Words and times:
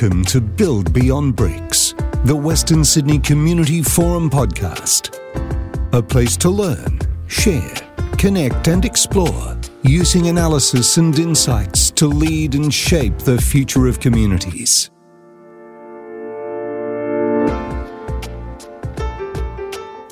Welcome 0.00 0.24
to 0.26 0.40
Build 0.40 0.94
Beyond 0.94 1.36
Bricks, 1.36 1.94
the 2.24 2.34
Western 2.34 2.82
Sydney 2.84 3.18
Community 3.18 3.82
Forum 3.82 4.30
podcast. 4.30 5.14
A 5.92 6.02
place 6.02 6.38
to 6.38 6.48
learn, 6.48 7.00
share, 7.26 7.74
connect, 8.16 8.66
and 8.68 8.86
explore 8.86 9.58
using 9.82 10.28
analysis 10.28 10.96
and 10.96 11.18
insights 11.18 11.90
to 11.90 12.06
lead 12.06 12.54
and 12.54 12.72
shape 12.72 13.18
the 13.18 13.38
future 13.38 13.86
of 13.88 14.00
communities. 14.00 14.90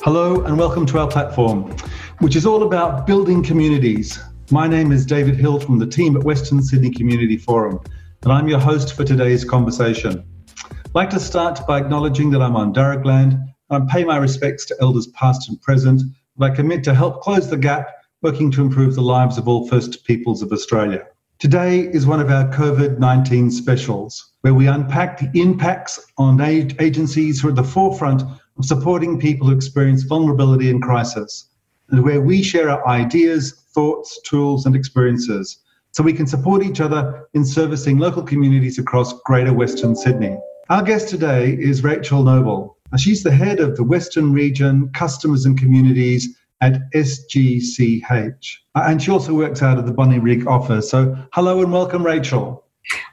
Hello, 0.03 0.45
and 0.45 0.59
welcome 0.59 0.85
to 0.85 0.99
our 0.99 1.09
platform, 1.09 1.75
which 2.19 2.37
is 2.37 2.45
all 2.45 2.65
about 2.65 3.07
building 3.07 3.43
communities. 3.43 4.21
My 4.51 4.69
name 4.69 4.93
is 4.93 5.07
David 5.07 5.37
Hill 5.37 5.59
from 5.59 5.79
the 5.79 5.87
team 5.87 6.15
at 6.15 6.25
Western 6.25 6.61
Sydney 6.63 6.91
Community 6.91 7.39
Forum 7.39 7.81
and 8.23 8.33
I'm 8.33 8.49
your 8.49 8.59
host 8.59 8.95
for 8.95 9.05
today's 9.05 9.45
conversation. 9.45 10.25
I'd 10.71 10.95
like 10.95 11.11
to 11.11 11.21
start 11.21 11.65
by 11.69 11.79
acknowledging 11.79 12.31
that 12.31 12.43
I'm 12.43 12.57
on 12.57 12.75
Darug 12.75 13.05
land 13.05 13.35
and 13.71 13.83
I 13.85 13.93
pay 13.93 14.05
my 14.05 14.17
respects 14.17 14.65
to 14.67 14.77
elders 14.81 15.07
past 15.09 15.49
and 15.49 15.61
present, 15.63 16.01
and 16.01 16.45
I 16.45 16.51
commit 16.51 16.83
to 16.85 16.95
help 16.95 17.23
close 17.23 17.49
the 17.49 17.57
gap, 17.57 17.89
working 18.23 18.51
to 18.53 18.63
improve 18.63 18.97
the 18.97 19.03
lives 19.03 19.39
of 19.39 19.47
all 19.47 19.69
First 19.69 20.05
Peoples 20.05 20.43
of 20.43 20.51
Australia. 20.51 21.07
Today 21.39 21.83
is 21.83 22.07
one 22.07 22.19
of 22.19 22.31
our 22.31 22.51
COVID 22.53 22.99
19 22.99 23.53
specials, 23.53 24.33
where 24.41 24.55
we 24.55 24.67
unpack 24.67 25.21
the 25.21 25.41
impacts 25.41 26.05
on 26.19 26.41
agencies 26.41 27.41
who 27.41 27.49
are 27.49 27.51
at 27.51 27.57
the 27.57 27.63
forefront 27.63 28.23
of 28.23 28.65
supporting 28.65 29.21
people 29.21 29.47
who 29.47 29.55
experience 29.55 30.03
vulnerability 30.03 30.71
and 30.71 30.83
crisis, 30.83 31.51
and 31.91 32.03
where 32.03 32.21
we 32.21 32.43
share 32.43 32.69
our 32.69 32.87
ideas, 32.89 33.53
thoughts, 33.73 34.21
tools, 34.23 34.67
and 34.67 34.75
experiences 34.75 35.61
so 35.99 36.05
we 36.05 36.13
can 36.13 36.29
support 36.29 36.63
each 36.63 36.81
other 36.81 37.29
in 37.35 37.45
servicing 37.45 37.99
local 37.99 38.23
communities 38.23 38.79
across 38.79 39.21
Greater 39.23 39.53
Western 39.53 39.97
Sydney. 39.97 40.39
Our 40.71 40.81
guest 40.81 41.09
today 41.09 41.55
is 41.55 41.83
Rachel 41.83 42.23
Nobile. 42.23 42.77
She's 42.97 43.25
the 43.25 43.33
head 43.33 43.59
of 43.59 43.77
the 43.77 43.83
Western 43.83 44.33
Region 44.33 44.91
Customers 44.95 45.45
and 45.45 45.59
Communities 45.59 46.39
at 46.61 46.81
SGCH. 46.95 48.55
Uh, 48.77 48.85
and 48.87 49.03
she 49.03 49.11
also 49.11 49.35
works 49.35 49.61
out 49.61 49.77
of 49.77 49.87
the 49.87 49.93
Bonnyrigg 49.93 50.47
office. 50.47 50.89
So, 50.89 51.17
hello 51.33 51.63
and 51.63 51.73
welcome, 51.73 52.07
Rachel. 52.07 52.65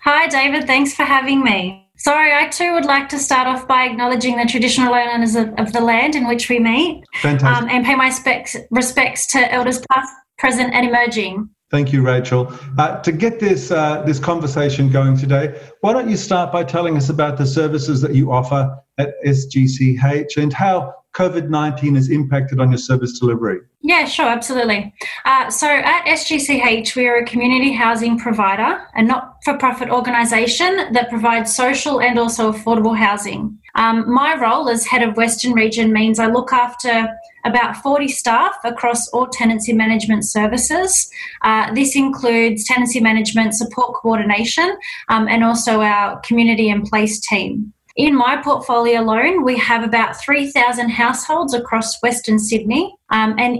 Hi, 0.03 0.27
David. 0.27 0.67
Thanks 0.67 0.94
for 0.94 1.05
having 1.05 1.44
me. 1.44 1.89
Sorry, 1.97 2.33
I 2.36 2.49
too 2.49 2.72
would 2.73 2.86
like 2.86 3.09
to 3.09 3.17
start 3.17 3.47
off 3.47 3.67
by 3.67 3.86
acknowledging 3.86 4.38
the 4.38 4.45
traditional 4.45 4.94
owners 4.94 5.36
of, 5.36 5.52
of 5.58 5.73
the 5.73 5.81
land 5.81 6.14
in 6.14 6.27
which 6.27 6.49
we 6.49 6.59
meet. 6.59 7.03
Fantastic. 7.23 7.64
Um, 7.64 7.67
and 7.67 7.83
pay 7.83 7.95
my 7.95 8.11
specs, 8.11 8.55
respects 8.70 9.25
to 9.31 9.52
elders 9.52 9.81
past, 9.92 10.14
present, 10.38 10.72
and 10.75 10.88
emerging. 10.88 11.49
Thank 11.75 11.91
you, 11.91 12.03
Rachel. 12.03 12.53
Uh, 12.77 13.01
to 13.01 13.11
get 13.11 13.41
this 13.41 13.69
uh, 13.69 14.01
this 14.03 14.17
conversation 14.17 14.89
going 14.89 15.17
today, 15.17 15.59
why 15.81 15.91
don't 15.91 16.09
you 16.09 16.15
start 16.15 16.49
by 16.49 16.63
telling 16.63 16.95
us 16.95 17.09
about 17.09 17.37
the 17.37 17.45
services 17.45 17.99
that 17.99 18.15
you 18.15 18.31
offer 18.31 18.77
at 18.97 19.21
SGCH 19.25 20.37
and 20.37 20.53
how 20.53 20.93
COVID 21.15 21.49
19 21.49 21.95
has 21.95 22.09
impacted 22.09 22.61
on 22.61 22.71
your 22.71 22.77
service 22.77 23.19
delivery? 23.19 23.59
Yeah, 23.81 24.05
sure, 24.05 24.25
absolutely. 24.25 24.93
Uh, 25.25 25.49
so 25.49 25.67
at 25.67 26.05
SGCH, 26.05 26.95
we 26.95 27.07
are 27.07 27.17
a 27.17 27.25
community 27.25 27.73
housing 27.73 28.17
provider, 28.17 28.81
a 28.95 29.03
not 29.03 29.35
for 29.43 29.57
profit 29.57 29.89
organisation 29.89 30.93
that 30.93 31.09
provides 31.09 31.53
social 31.53 31.99
and 31.99 32.17
also 32.17 32.53
affordable 32.53 32.97
housing. 32.97 33.59
Um, 33.75 34.09
my 34.09 34.35
role 34.39 34.69
as 34.69 34.85
head 34.85 35.03
of 35.03 35.17
Western 35.17 35.51
Region 35.51 35.91
means 35.91 36.19
I 36.19 36.27
look 36.27 36.53
after 36.53 37.09
about 37.45 37.77
40 37.77 38.07
staff 38.07 38.55
across 38.63 39.07
all 39.09 39.27
tenancy 39.27 39.71
management 39.71 40.25
services. 40.25 41.09
Uh, 41.43 41.73
this 41.73 41.95
includes 41.95 42.65
tenancy 42.65 42.99
management, 42.99 43.55
support 43.55 43.93
coordination, 43.95 44.75
um, 45.09 45.27
and 45.27 45.43
also 45.43 45.81
our 45.81 46.19
community 46.21 46.69
and 46.69 46.83
place 46.85 47.19
team. 47.19 47.71
In 47.95 48.13
my 48.13 48.42
portfolio 48.43 48.99
alone, 48.99 49.45
we 49.45 49.58
have 49.58 49.83
about 49.83 50.20
3,000 50.20 50.89
households 50.89 51.53
across 51.53 52.02
Western 52.02 52.39
Sydney, 52.39 52.93
um, 53.09 53.36
and 53.37 53.59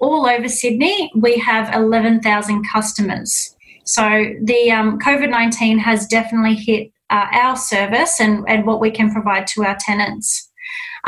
all 0.00 0.26
over 0.26 0.48
Sydney, 0.48 1.10
we 1.14 1.38
have 1.38 1.74
11,000 1.74 2.64
customers. 2.70 3.54
So 3.84 4.34
the 4.42 4.70
um, 4.70 4.98
COVID 4.98 5.30
19 5.30 5.78
has 5.78 6.06
definitely 6.06 6.56
hit 6.56 6.92
uh, 7.10 7.26
our 7.32 7.56
service 7.56 8.20
and, 8.20 8.44
and 8.48 8.66
what 8.66 8.80
we 8.80 8.90
can 8.90 9.10
provide 9.10 9.46
to 9.48 9.64
our 9.64 9.76
tenants. 9.80 10.47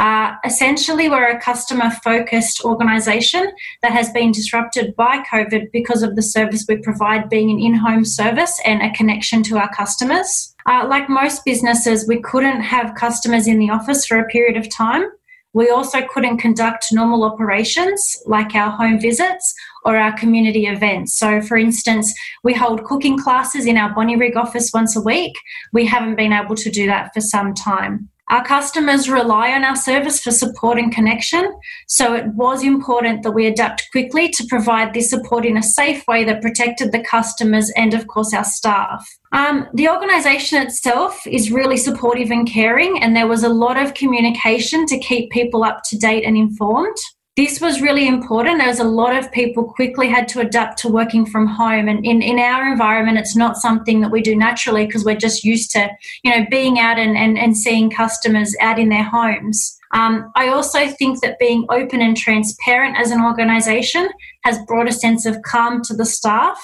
Uh, 0.01 0.35
essentially, 0.47 1.11
we're 1.11 1.29
a 1.29 1.39
customer 1.39 1.91
focused 2.03 2.65
organisation 2.65 3.53
that 3.83 3.93
has 3.93 4.11
been 4.13 4.33
disrupted 4.33 4.97
by 4.97 5.23
COVID 5.31 5.71
because 5.73 6.03
of 6.03 6.17
the 6.17 6.23
service 6.23 6.65
we 6.67 6.79
provide 6.79 7.29
being 7.29 7.51
an 7.51 7.61
in 7.61 7.75
home 7.75 8.07
service 8.07 8.59
and 8.65 8.81
a 8.81 8.91
connection 8.93 9.43
to 9.43 9.59
our 9.59 9.69
customers. 9.75 10.57
Uh, 10.65 10.87
like 10.89 11.11
most 11.11 11.45
businesses, 11.45 12.09
we 12.09 12.19
couldn't 12.23 12.63
have 12.63 12.95
customers 12.95 13.47
in 13.47 13.59
the 13.59 13.69
office 13.69 14.07
for 14.07 14.19
a 14.19 14.27
period 14.29 14.57
of 14.57 14.75
time. 14.75 15.05
We 15.53 15.69
also 15.69 16.01
couldn't 16.07 16.39
conduct 16.39 16.93
normal 16.93 17.23
operations 17.23 18.17
like 18.25 18.55
our 18.55 18.71
home 18.71 19.01
visits 19.01 19.55
or 19.85 19.99
our 19.99 20.17
community 20.17 20.67
events. 20.67 21.19
So, 21.19 21.43
for 21.43 21.59
instance, 21.59 22.15
we 22.43 22.55
hold 22.55 22.85
cooking 22.85 23.19
classes 23.19 23.67
in 23.67 23.77
our 23.77 23.93
Bonnyrigg 23.93 24.37
office 24.37 24.71
once 24.73 24.97
a 24.97 25.01
week. 25.03 25.35
We 25.75 25.85
haven't 25.85 26.15
been 26.15 26.33
able 26.33 26.55
to 26.55 26.71
do 26.71 26.87
that 26.87 27.13
for 27.13 27.21
some 27.21 27.53
time. 27.53 28.10
Our 28.31 28.45
customers 28.45 29.11
rely 29.11 29.51
on 29.51 29.65
our 29.65 29.75
service 29.75 30.23
for 30.23 30.31
support 30.31 30.79
and 30.79 30.95
connection, 30.95 31.53
so 31.89 32.15
it 32.15 32.29
was 32.29 32.63
important 32.63 33.25
that 33.25 33.33
we 33.33 33.49
adapt 33.49 33.91
quickly 33.91 34.29
to 34.29 34.47
provide 34.49 34.95
this 34.95 35.11
support 35.11 35.45
in 35.45 35.57
a 35.57 35.63
safe 35.63 36.07
way 36.07 36.23
that 36.23 36.41
protected 36.41 36.93
the 36.93 37.03
customers 37.03 37.73
and, 37.77 37.93
of 37.93 38.07
course, 38.07 38.33
our 38.33 38.45
staff. 38.45 39.05
Um, 39.33 39.67
the 39.75 39.89
organisation 39.89 40.63
itself 40.63 41.27
is 41.27 41.51
really 41.51 41.77
supportive 41.77 42.31
and 42.31 42.49
caring, 42.49 43.03
and 43.03 43.17
there 43.17 43.27
was 43.27 43.43
a 43.43 43.49
lot 43.49 43.77
of 43.77 43.95
communication 43.95 44.87
to 44.87 44.99
keep 44.99 45.33
people 45.33 45.65
up 45.65 45.83
to 45.89 45.99
date 45.99 46.25
and 46.25 46.37
informed 46.37 46.97
this 47.37 47.61
was 47.61 47.81
really 47.81 48.07
important 48.09 48.61
as 48.61 48.81
a 48.81 48.85
lot 48.85 49.17
of 49.17 49.31
people 49.33 49.65
quickly 49.65 50.09
had 50.09 50.29
to 50.29 50.41
adapt 50.41 50.79
to 50.79 50.89
working 50.89 51.25
from 51.25 51.47
home. 51.47 51.89
And 51.89 52.05
in, 52.05 52.23
in 52.23 52.39
our 52.39 52.71
environment 52.71 53.19
it's 53.19 53.37
not 53.37 53.57
something 53.57 54.01
that 54.01 54.11
we 54.11 54.21
do 54.21 54.37
naturally 54.37 54.87
because 54.87 55.05
we're 55.05 55.17
just 55.17 55.45
used 55.45 55.71
to 55.73 55.89
you 56.25 56.31
know 56.31 56.45
being 56.51 56.79
out 56.79 56.99
and, 56.99 57.17
and, 57.17 57.39
and 57.39 57.57
seeing 57.57 57.91
customers 57.91 58.55
out 58.61 58.79
in 58.79 58.89
their 58.89 59.05
homes. 59.05 59.77
Um, 59.93 60.31
i 60.37 60.47
also 60.47 60.87
think 60.87 61.21
that 61.21 61.41
being 61.41 61.67
open 61.69 62.01
and 62.01 62.17
transparent 62.17 62.97
as 62.97 63.11
an 63.11 63.25
organization 63.25 64.09
has 64.45 64.57
brought 64.67 64.87
a 64.87 64.93
sense 64.93 65.27
of 65.27 65.43
calm 65.43 65.83
to 65.83 65.95
the 65.95 66.07
staff 66.07 66.59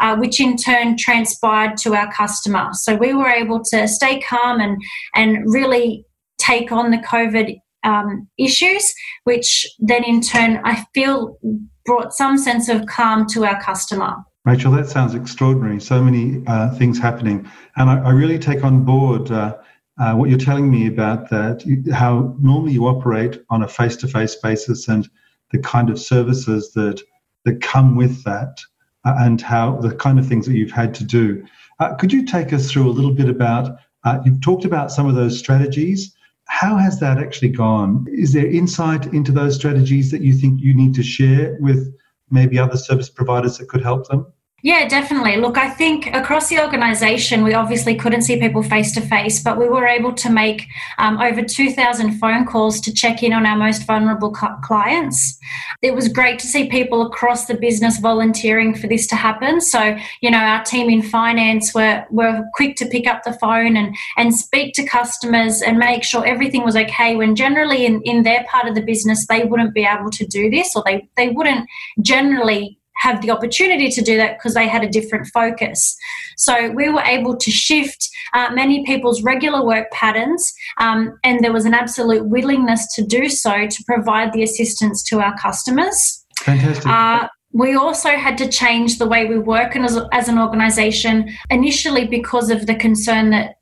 uh, 0.00 0.16
which 0.16 0.40
in 0.40 0.56
turn 0.56 0.96
transpired 0.96 1.76
to 1.78 1.94
our 1.94 2.12
customer. 2.12 2.70
So 2.72 2.94
we 2.94 3.14
were 3.14 3.28
able 3.28 3.62
to 3.64 3.88
stay 3.88 4.20
calm 4.20 4.60
and 4.60 4.80
and 5.14 5.52
really 5.52 6.04
take 6.38 6.70
on 6.72 6.90
the 6.90 6.98
covid 6.98 7.58
um, 7.84 8.28
issues, 8.38 8.92
which 9.24 9.66
then 9.78 10.04
in 10.04 10.20
turn 10.20 10.60
I 10.64 10.84
feel 10.94 11.38
brought 11.84 12.12
some 12.12 12.36
sense 12.36 12.68
of 12.68 12.86
calm 12.86 13.26
to 13.28 13.44
our 13.44 13.60
customer. 13.62 14.16
Rachel, 14.44 14.72
that 14.72 14.88
sounds 14.88 15.14
extraordinary. 15.14 15.80
So 15.80 16.02
many 16.02 16.42
uh, 16.46 16.74
things 16.74 16.98
happening. 16.98 17.50
And 17.76 17.90
I, 17.90 17.98
I, 17.98 18.10
really 18.10 18.38
take 18.38 18.64
on 18.64 18.84
board 18.84 19.30
uh, 19.30 19.56
uh, 19.98 20.14
what 20.14 20.30
you're 20.30 20.38
telling 20.38 20.70
me 20.70 20.86
about 20.86 21.28
that, 21.30 21.64
how 21.92 22.34
normally 22.40 22.72
you 22.72 22.86
operate 22.86 23.40
on 23.50 23.62
a 23.62 23.68
face 23.68 23.96
to 23.96 24.08
face 24.08 24.36
basis 24.36 24.88
and 24.88 25.08
the 25.50 25.58
kind 25.58 25.90
of 25.90 25.98
services 25.98 26.72
that, 26.72 27.00
that 27.44 27.60
come 27.60 27.96
with 27.96 28.22
that, 28.24 28.58
uh, 29.04 29.14
and 29.18 29.40
how 29.40 29.76
the 29.76 29.94
kind 29.94 30.18
of 30.18 30.26
things 30.26 30.46
that 30.46 30.54
you've 30.54 30.70
had 30.70 30.94
to 30.94 31.04
do. 31.04 31.44
Uh, 31.80 31.94
could 31.94 32.12
you 32.12 32.24
take 32.24 32.52
us 32.52 32.70
through 32.70 32.88
a 32.88 32.92
little 32.92 33.12
bit 33.12 33.28
about? 33.28 33.76
Uh, 34.04 34.18
you've 34.24 34.40
talked 34.40 34.64
about 34.64 34.90
some 34.92 35.06
of 35.06 35.14
those 35.14 35.38
strategies. 35.38 36.14
How 36.48 36.76
has 36.76 36.98
that 37.00 37.18
actually 37.18 37.50
gone? 37.50 38.06
Is 38.10 38.32
there 38.32 38.46
insight 38.46 39.06
into 39.14 39.32
those 39.32 39.54
strategies 39.54 40.10
that 40.10 40.22
you 40.22 40.32
think 40.32 40.60
you 40.60 40.74
need 40.74 40.94
to 40.94 41.02
share 41.02 41.56
with 41.60 41.94
maybe 42.30 42.58
other 42.58 42.76
service 42.76 43.08
providers 43.08 43.58
that 43.58 43.68
could 43.68 43.82
help 43.82 44.08
them? 44.08 44.26
Yeah, 44.60 44.88
definitely. 44.88 45.36
Look, 45.36 45.56
I 45.56 45.70
think 45.70 46.12
across 46.12 46.48
the 46.48 46.60
organisation, 46.60 47.44
we 47.44 47.54
obviously 47.54 47.94
couldn't 47.94 48.22
see 48.22 48.40
people 48.40 48.64
face 48.64 48.92
to 48.94 49.00
face, 49.00 49.40
but 49.40 49.56
we 49.56 49.68
were 49.68 49.86
able 49.86 50.12
to 50.14 50.30
make 50.30 50.66
um, 50.98 51.20
over 51.20 51.42
2,000 51.42 52.18
phone 52.18 52.44
calls 52.44 52.80
to 52.80 52.92
check 52.92 53.22
in 53.22 53.32
on 53.32 53.46
our 53.46 53.56
most 53.56 53.86
vulnerable 53.86 54.32
clients. 54.32 55.38
It 55.80 55.94
was 55.94 56.08
great 56.08 56.40
to 56.40 56.48
see 56.48 56.68
people 56.68 57.06
across 57.06 57.46
the 57.46 57.54
business 57.54 58.00
volunteering 58.00 58.74
for 58.74 58.88
this 58.88 59.06
to 59.08 59.14
happen. 59.14 59.60
So, 59.60 59.96
you 60.22 60.30
know, 60.30 60.38
our 60.38 60.64
team 60.64 60.90
in 60.90 61.02
finance 61.02 61.72
were, 61.72 62.04
were 62.10 62.44
quick 62.54 62.74
to 62.78 62.86
pick 62.86 63.06
up 63.06 63.22
the 63.22 63.34
phone 63.34 63.76
and, 63.76 63.94
and 64.16 64.34
speak 64.34 64.74
to 64.74 64.84
customers 64.84 65.62
and 65.62 65.78
make 65.78 66.02
sure 66.02 66.26
everything 66.26 66.64
was 66.64 66.74
okay 66.74 67.14
when 67.14 67.36
generally 67.36 67.86
in, 67.86 68.02
in 68.02 68.24
their 68.24 68.44
part 68.50 68.66
of 68.66 68.74
the 68.74 68.82
business, 68.82 69.24
they 69.28 69.44
wouldn't 69.44 69.72
be 69.72 69.84
able 69.84 70.10
to 70.10 70.26
do 70.26 70.50
this 70.50 70.74
or 70.74 70.82
they, 70.84 71.08
they 71.16 71.28
wouldn't 71.28 71.64
generally 72.02 72.78
have 72.98 73.20
the 73.22 73.30
opportunity 73.30 73.90
to 73.90 74.02
do 74.02 74.16
that 74.16 74.36
because 74.36 74.54
they 74.54 74.68
had 74.68 74.84
a 74.84 74.88
different 74.88 75.26
focus. 75.28 75.96
So 76.36 76.70
we 76.70 76.88
were 76.88 77.02
able 77.02 77.36
to 77.36 77.50
shift 77.50 78.08
uh, 78.34 78.50
many 78.52 78.84
people's 78.84 79.22
regular 79.22 79.64
work 79.64 79.90
patterns, 79.90 80.52
um, 80.78 81.18
and 81.24 81.42
there 81.42 81.52
was 81.52 81.64
an 81.64 81.74
absolute 81.74 82.26
willingness 82.26 82.94
to 82.94 83.04
do 83.04 83.28
so 83.28 83.66
to 83.66 83.84
provide 83.84 84.32
the 84.32 84.42
assistance 84.42 85.02
to 85.04 85.20
our 85.20 85.36
customers. 85.38 86.24
Fantastic. 86.40 86.86
Uh, 86.86 87.28
we 87.52 87.74
also 87.74 88.10
had 88.10 88.36
to 88.38 88.48
change 88.48 88.98
the 88.98 89.06
way 89.06 89.24
we 89.24 89.38
work 89.38 89.74
as, 89.74 89.98
as 90.12 90.28
an 90.28 90.38
organisation 90.38 91.34
initially 91.50 92.06
because 92.06 92.50
of 92.50 92.66
the 92.66 92.74
concern 92.74 93.30
that 93.30 93.57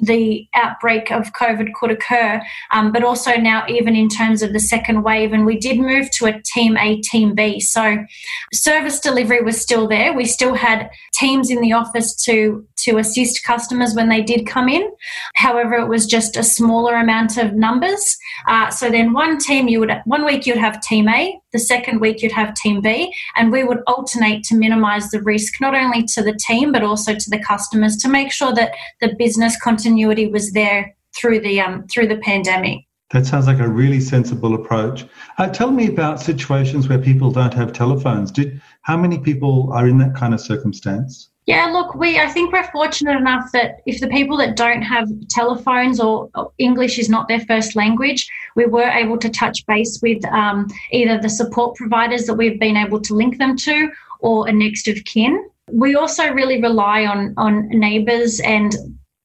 the 0.00 0.46
outbreak 0.54 1.10
of 1.10 1.32
COVID 1.32 1.72
could 1.74 1.90
occur, 1.90 2.40
um, 2.70 2.92
but 2.92 3.04
also 3.04 3.32
now 3.36 3.64
even 3.68 3.94
in 3.94 4.08
terms 4.08 4.42
of 4.42 4.52
the 4.52 4.60
second 4.60 5.02
wave. 5.02 5.32
And 5.32 5.44
we 5.44 5.58
did 5.58 5.78
move 5.78 6.10
to 6.12 6.26
a 6.26 6.40
team 6.42 6.76
A, 6.76 7.00
team 7.00 7.34
B. 7.34 7.60
So 7.60 8.04
service 8.52 9.00
delivery 9.00 9.42
was 9.42 9.60
still 9.60 9.86
there. 9.86 10.12
We 10.12 10.24
still 10.24 10.54
had 10.54 10.90
teams 11.12 11.50
in 11.50 11.60
the 11.60 11.72
office 11.72 12.14
to 12.24 12.66
to 12.84 12.98
assist 12.98 13.44
customers 13.44 13.94
when 13.94 14.08
they 14.08 14.22
did 14.22 14.46
come 14.46 14.68
in. 14.68 14.90
However, 15.34 15.74
it 15.74 15.88
was 15.88 16.06
just 16.06 16.36
a 16.36 16.42
smaller 16.42 16.96
amount 16.96 17.36
of 17.36 17.54
numbers. 17.54 18.16
Uh, 18.46 18.70
so 18.70 18.90
then 18.90 19.12
one 19.12 19.38
team 19.38 19.68
you 19.68 19.80
would 19.80 19.92
one 20.04 20.24
week 20.24 20.46
you'd 20.46 20.58
have 20.58 20.80
team 20.80 21.08
A, 21.08 21.38
the 21.52 21.58
second 21.58 22.00
week 22.00 22.22
you'd 22.22 22.32
have 22.32 22.54
team 22.54 22.80
B, 22.80 23.12
and 23.36 23.52
we 23.52 23.64
would 23.64 23.82
alternate 23.86 24.44
to 24.44 24.56
minimize 24.56 25.10
the 25.10 25.22
risk 25.22 25.60
not 25.60 25.74
only 25.74 26.04
to 26.14 26.22
the 26.22 26.38
team 26.46 26.72
but 26.72 26.82
also 26.82 27.14
to 27.14 27.30
the 27.30 27.38
customers 27.38 27.96
to 27.98 28.08
make 28.08 28.32
sure 28.32 28.52
that 28.54 28.74
the 29.00 29.14
business 29.18 29.60
continuity 29.60 30.26
was 30.26 30.52
there 30.52 30.94
through 31.16 31.40
the 31.40 31.60
um, 31.60 31.86
through 31.88 32.08
the 32.08 32.18
pandemic. 32.18 32.80
That 33.10 33.26
sounds 33.26 33.46
like 33.48 33.58
a 33.58 33.68
really 33.68 34.00
sensible 34.00 34.54
approach. 34.54 35.04
Uh, 35.38 35.48
tell 35.48 35.72
me 35.72 35.88
about 35.88 36.20
situations 36.20 36.88
where 36.88 36.98
people 36.98 37.32
don't 37.32 37.54
have 37.54 37.72
telephones. 37.72 38.30
Did 38.30 38.60
how 38.82 38.96
many 38.96 39.18
people 39.18 39.72
are 39.72 39.88
in 39.88 39.98
that 39.98 40.14
kind 40.14 40.32
of 40.32 40.40
circumstance? 40.40 41.29
Yeah, 41.46 41.66
look, 41.66 41.94
we 41.94 42.18
I 42.18 42.28
think 42.28 42.52
we're 42.52 42.70
fortunate 42.70 43.16
enough 43.16 43.50
that 43.52 43.80
if 43.86 44.00
the 44.00 44.08
people 44.08 44.36
that 44.36 44.56
don't 44.56 44.82
have 44.82 45.08
telephones 45.28 45.98
or, 45.98 46.30
English 46.58 46.98
is 46.98 47.08
not 47.08 47.28
their 47.28 47.40
first 47.40 47.74
language, 47.74 48.28
we 48.56 48.66
were 48.66 48.88
able 48.88 49.18
to 49.18 49.28
touch 49.28 49.64
base 49.66 49.98
with 50.02 50.24
um, 50.26 50.68
either 50.92 51.18
the 51.18 51.28
support 51.28 51.76
providers 51.76 52.26
that 52.26 52.34
we've 52.34 52.60
been 52.60 52.76
able 52.76 53.00
to 53.00 53.14
link 53.14 53.38
them 53.38 53.56
to 53.56 53.90
or 54.20 54.48
a 54.48 54.52
next 54.52 54.86
of 54.86 55.02
kin. 55.04 55.48
We 55.72 55.94
also 55.94 56.30
really 56.32 56.60
rely 56.60 57.06
on 57.06 57.34
on 57.36 57.68
neighbours 57.68 58.40
and 58.40 58.76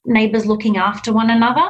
neighbours 0.06 0.46
looking 0.46 0.78
after 0.78 1.12
one 1.14 1.30
another, 1.30 1.70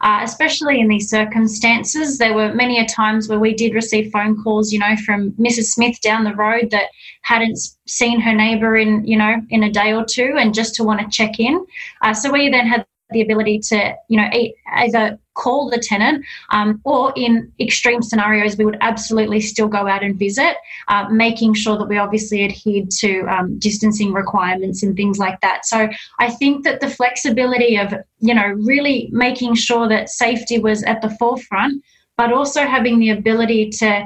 uh, 0.00 0.20
especially 0.22 0.80
in 0.80 0.88
these 0.88 1.08
circumstances. 1.08 2.18
There 2.18 2.34
were 2.34 2.54
many 2.54 2.78
a 2.78 2.86
times 2.86 3.28
where 3.28 3.38
we 3.38 3.54
did 3.54 3.74
receive 3.74 4.12
phone 4.12 4.42
calls, 4.42 4.72
you 4.72 4.78
know, 4.78 4.96
from 5.04 5.32
Mrs. 5.32 5.66
Smith 5.66 6.00
down 6.00 6.24
the 6.24 6.34
road 6.34 6.70
that 6.70 6.86
hadn't 7.22 7.58
seen 7.86 8.20
her 8.20 8.34
neighbour 8.34 8.76
in, 8.76 9.06
you 9.06 9.16
know, 9.16 9.36
in 9.50 9.64
a 9.64 9.70
day 9.70 9.92
or 9.92 10.04
two, 10.04 10.34
and 10.38 10.54
just 10.54 10.74
to 10.76 10.84
want 10.84 11.00
to 11.00 11.08
check 11.08 11.38
in. 11.38 11.64
Uh, 12.02 12.14
so 12.14 12.32
we 12.32 12.50
then 12.50 12.66
had 12.66 12.86
the 13.10 13.22
ability 13.22 13.60
to, 13.60 13.94
you 14.08 14.20
know, 14.20 14.28
either 14.76 15.18
call 15.36 15.70
the 15.70 15.78
tenant, 15.78 16.24
um, 16.50 16.80
or 16.84 17.12
in 17.16 17.52
extreme 17.60 18.02
scenarios, 18.02 18.56
we 18.56 18.64
would 18.64 18.78
absolutely 18.80 19.40
still 19.40 19.68
go 19.68 19.86
out 19.86 20.02
and 20.02 20.18
visit, 20.18 20.56
uh, 20.88 21.08
making 21.10 21.54
sure 21.54 21.76
that 21.78 21.88
we 21.88 21.98
obviously 21.98 22.44
adhered 22.44 22.90
to 22.90 23.20
um, 23.26 23.58
distancing 23.58 24.12
requirements 24.12 24.82
and 24.82 24.96
things 24.96 25.18
like 25.18 25.40
that. 25.42 25.64
So 25.64 25.88
I 26.18 26.30
think 26.30 26.64
that 26.64 26.80
the 26.80 26.90
flexibility 26.90 27.76
of, 27.76 27.94
you 28.20 28.34
know, 28.34 28.48
really 28.72 29.08
making 29.12 29.54
sure 29.54 29.88
that 29.88 30.08
safety 30.08 30.58
was 30.58 30.82
at 30.82 31.00
the 31.02 31.10
forefront, 31.10 31.84
but 32.16 32.32
also 32.32 32.62
having 32.66 32.98
the 32.98 33.10
ability 33.10 33.70
to 33.70 34.04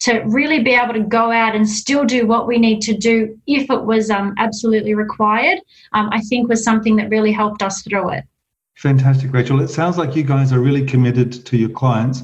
to 0.00 0.18
really 0.22 0.60
be 0.60 0.72
able 0.74 0.92
to 0.92 1.04
go 1.04 1.30
out 1.30 1.54
and 1.54 1.68
still 1.68 2.04
do 2.04 2.26
what 2.26 2.48
we 2.48 2.58
need 2.58 2.80
to 2.82 2.92
do 2.92 3.38
if 3.46 3.70
it 3.70 3.84
was 3.84 4.10
um, 4.10 4.34
absolutely 4.36 4.94
required, 4.94 5.60
um, 5.92 6.08
I 6.10 6.20
think 6.22 6.48
was 6.48 6.64
something 6.64 6.96
that 6.96 7.08
really 7.08 7.30
helped 7.30 7.62
us 7.62 7.82
through 7.82 8.10
it. 8.10 8.24
Fantastic, 8.76 9.32
Rachel. 9.32 9.60
It 9.60 9.68
sounds 9.68 9.98
like 9.98 10.16
you 10.16 10.22
guys 10.22 10.52
are 10.52 10.60
really 10.60 10.84
committed 10.84 11.44
to 11.46 11.56
your 11.56 11.68
clients. 11.68 12.22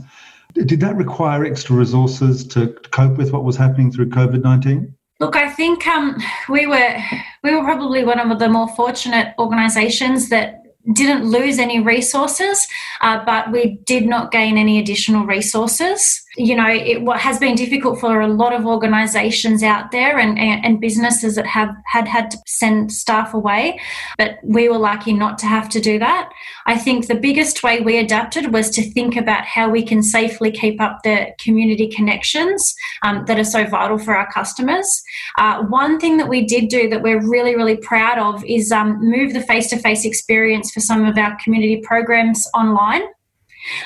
Did 0.55 0.81
that 0.81 0.97
require 0.97 1.45
extra 1.45 1.77
resources 1.77 2.47
to 2.49 2.69
cope 2.91 3.17
with 3.17 3.33
what 3.33 3.45
was 3.45 3.57
happening 3.57 3.93
through 3.93 4.09
COVID 4.09 4.43
19? 4.43 4.95
Look, 5.21 5.37
I 5.37 5.51
think 5.51 5.87
um, 5.87 6.17
we 6.49 6.67
were 6.67 6.97
we 7.43 7.55
were 7.55 7.65
probably 7.65 8.05
one 8.05 8.19
of 8.19 8.39
the 8.39 8.49
more 8.49 8.69
fortunate 8.75 9.35
organisations 9.39 10.29
that 10.31 10.58
didn't 10.93 11.25
lose 11.25 11.59
any 11.59 11.81
resources, 11.81 12.67
uh, 13.01 13.25
but 13.25 13.51
we 13.53 13.79
did 13.85 14.07
not 14.07 14.31
gain 14.31 14.57
any 14.57 14.79
additional 14.79 15.25
resources 15.27 16.23
you 16.39 16.55
know, 16.55 16.69
it, 16.69 17.03
what 17.03 17.21
has 17.21 17.39
been 17.39 17.57
difficult 17.57 17.99
for 17.99 18.21
a 18.21 18.29
lot 18.29 18.53
of 18.53 18.65
organisations 18.65 19.63
out 19.63 19.91
there 19.91 20.19
and, 20.19 20.39
and, 20.39 20.65
and, 20.65 20.79
businesses 20.81 21.35
that 21.35 21.47
have 21.47 21.75
had 21.85 22.07
had 22.07 22.31
to 22.31 22.39
send 22.47 22.93
staff 22.93 23.35
away, 23.35 23.81
but 24.17 24.39
we 24.45 24.69
were 24.69 24.79
lucky 24.79 25.13
not 25.13 25.37
to 25.39 25.47
have 25.47 25.69
to 25.69 25.81
do 25.81 25.99
that. 25.99 26.31
I 26.67 26.79
think 26.79 27.07
the 27.07 27.17
biggest 27.17 27.65
way 27.65 27.81
we 27.81 27.99
adapted 27.99 28.53
was 28.53 28.71
to 28.71 28.89
think 28.93 29.17
about 29.17 29.45
how 29.45 29.69
we 29.69 29.83
can 29.83 30.03
safely 30.03 30.53
keep 30.53 30.81
up 30.81 31.03
the 31.03 31.35
community 31.39 31.89
connections 31.89 32.75
um, 33.03 33.25
that 33.27 33.39
are 33.39 33.45
so 33.45 33.65
vital 33.65 33.99
for 33.99 34.15
our 34.17 34.31
customers. 34.31 35.03
Uh, 35.37 35.65
one 35.65 35.99
thing 35.99 36.19
that 36.19 36.29
we 36.29 36.45
did 36.45 36.69
do 36.69 36.89
that 36.89 37.03
we're 37.03 37.27
really, 37.27 37.57
really 37.57 37.77
proud 37.77 38.19
of 38.19 38.45
is 38.45 38.71
um, 38.71 38.99
move 39.01 39.33
the 39.33 39.43
face 39.43 39.69
to 39.71 39.77
face 39.77 40.05
experience 40.05 40.73
for 40.79 40.85
some 40.85 41.05
of 41.05 41.19
our 41.19 41.37
community 41.43 41.83
programs 41.85 42.47
online. 42.55 43.03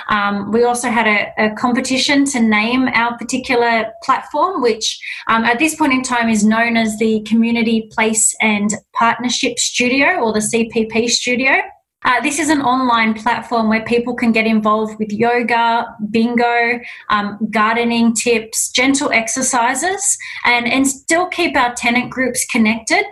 Um, 0.09 0.53
we 0.53 0.65
also 0.65 0.89
had 0.89 1.07
a, 1.07 1.47
a, 1.47 1.55
competition 1.55 2.25
to 2.27 2.41
name 2.41 2.89
our 2.89 3.17
particular 3.17 3.91
platform, 4.05 4.61
which 4.61 5.01
um, 5.27 5.45
at 5.45 5.59
this 5.59 5.75
point 5.75 5.93
in 5.93 6.03
time 6.03 6.29
is 6.29 6.45
known 6.45 6.77
as 6.77 6.99
the 6.99 7.23
Community 7.23 7.89
Place 7.91 8.37
and 8.41 8.71
Partnership 8.93 9.59
Studio 9.59 10.21
or 10.21 10.33
the 10.33 10.41
CPP 10.41 11.09
Studio. 11.09 11.55
Uh, 12.05 12.21
this 12.21 12.39
is 12.39 12.49
an 12.49 12.61
online 12.61 13.15
platform 13.15 13.69
where 13.69 13.85
people 13.85 14.15
can 14.15 14.33
get 14.33 14.47
involved 14.47 14.99
with 14.99 15.13
yoga, 15.13 15.87
bingo, 16.11 16.81
um, 17.11 17.39
gardening 17.51 18.15
tips, 18.15 18.71
gentle 18.71 19.11
exercises, 19.13 20.19
and, 20.45 20.67
and 20.67 20.87
still 20.87 21.27
keep 21.29 21.57
our 21.57 21.73
tenant 21.75 22.11
groups 22.11 22.45
connected. 22.47 23.05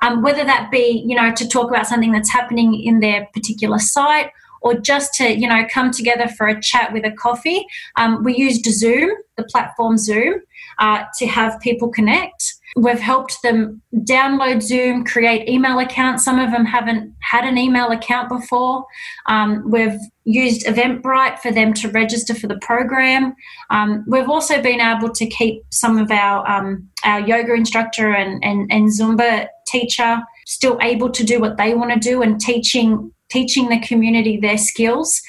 Um, 0.00 0.22
whether 0.22 0.44
that 0.44 0.70
be, 0.70 1.04
you 1.06 1.16
know, 1.16 1.32
to 1.34 1.48
talk 1.48 1.70
about 1.70 1.86
something 1.86 2.12
that's 2.12 2.30
happening 2.30 2.80
in 2.80 3.00
their 3.00 3.28
particular 3.32 3.78
site 3.78 4.30
or 4.62 4.74
just 4.74 5.12
to 5.14 5.28
you 5.28 5.48
know 5.48 5.66
come 5.70 5.90
together 5.90 6.28
for 6.28 6.46
a 6.46 6.60
chat 6.60 6.92
with 6.92 7.04
a 7.04 7.12
coffee. 7.12 7.66
Um, 7.96 8.22
we 8.24 8.36
used 8.36 8.64
Zoom, 8.64 9.10
the 9.36 9.44
platform 9.44 9.98
Zoom, 9.98 10.40
uh, 10.78 11.04
to 11.18 11.26
have 11.26 11.60
people 11.60 11.88
connect. 11.88 12.54
We've 12.74 12.98
helped 12.98 13.42
them 13.42 13.82
download 13.94 14.62
Zoom, 14.62 15.04
create 15.04 15.48
email 15.48 15.78
accounts. 15.78 16.24
Some 16.24 16.38
of 16.38 16.50
them 16.50 16.64
haven't 16.64 17.14
had 17.20 17.44
an 17.44 17.58
email 17.58 17.90
account 17.90 18.30
before. 18.30 18.86
Um, 19.26 19.70
we've 19.70 19.98
used 20.24 20.64
Eventbrite 20.64 21.38
for 21.40 21.52
them 21.52 21.74
to 21.74 21.90
register 21.90 22.34
for 22.34 22.46
the 22.46 22.58
program. 22.62 23.34
Um, 23.68 24.04
we've 24.08 24.28
also 24.28 24.62
been 24.62 24.80
able 24.80 25.10
to 25.10 25.26
keep 25.26 25.62
some 25.70 25.98
of 25.98 26.10
our 26.10 26.48
um, 26.48 26.88
our 27.04 27.20
yoga 27.20 27.52
instructor 27.52 28.14
and, 28.14 28.42
and, 28.42 28.72
and 28.72 28.88
Zumba 28.88 29.48
teacher 29.66 30.22
still 30.46 30.78
able 30.80 31.10
to 31.10 31.24
do 31.24 31.40
what 31.40 31.58
they 31.58 31.74
want 31.74 31.92
to 31.92 31.98
do 31.98 32.22
and 32.22 32.40
teaching 32.40 33.12
teaching 33.30 33.68
the 33.68 33.80
community 33.80 34.38
their 34.38 34.58
skills 34.58 35.20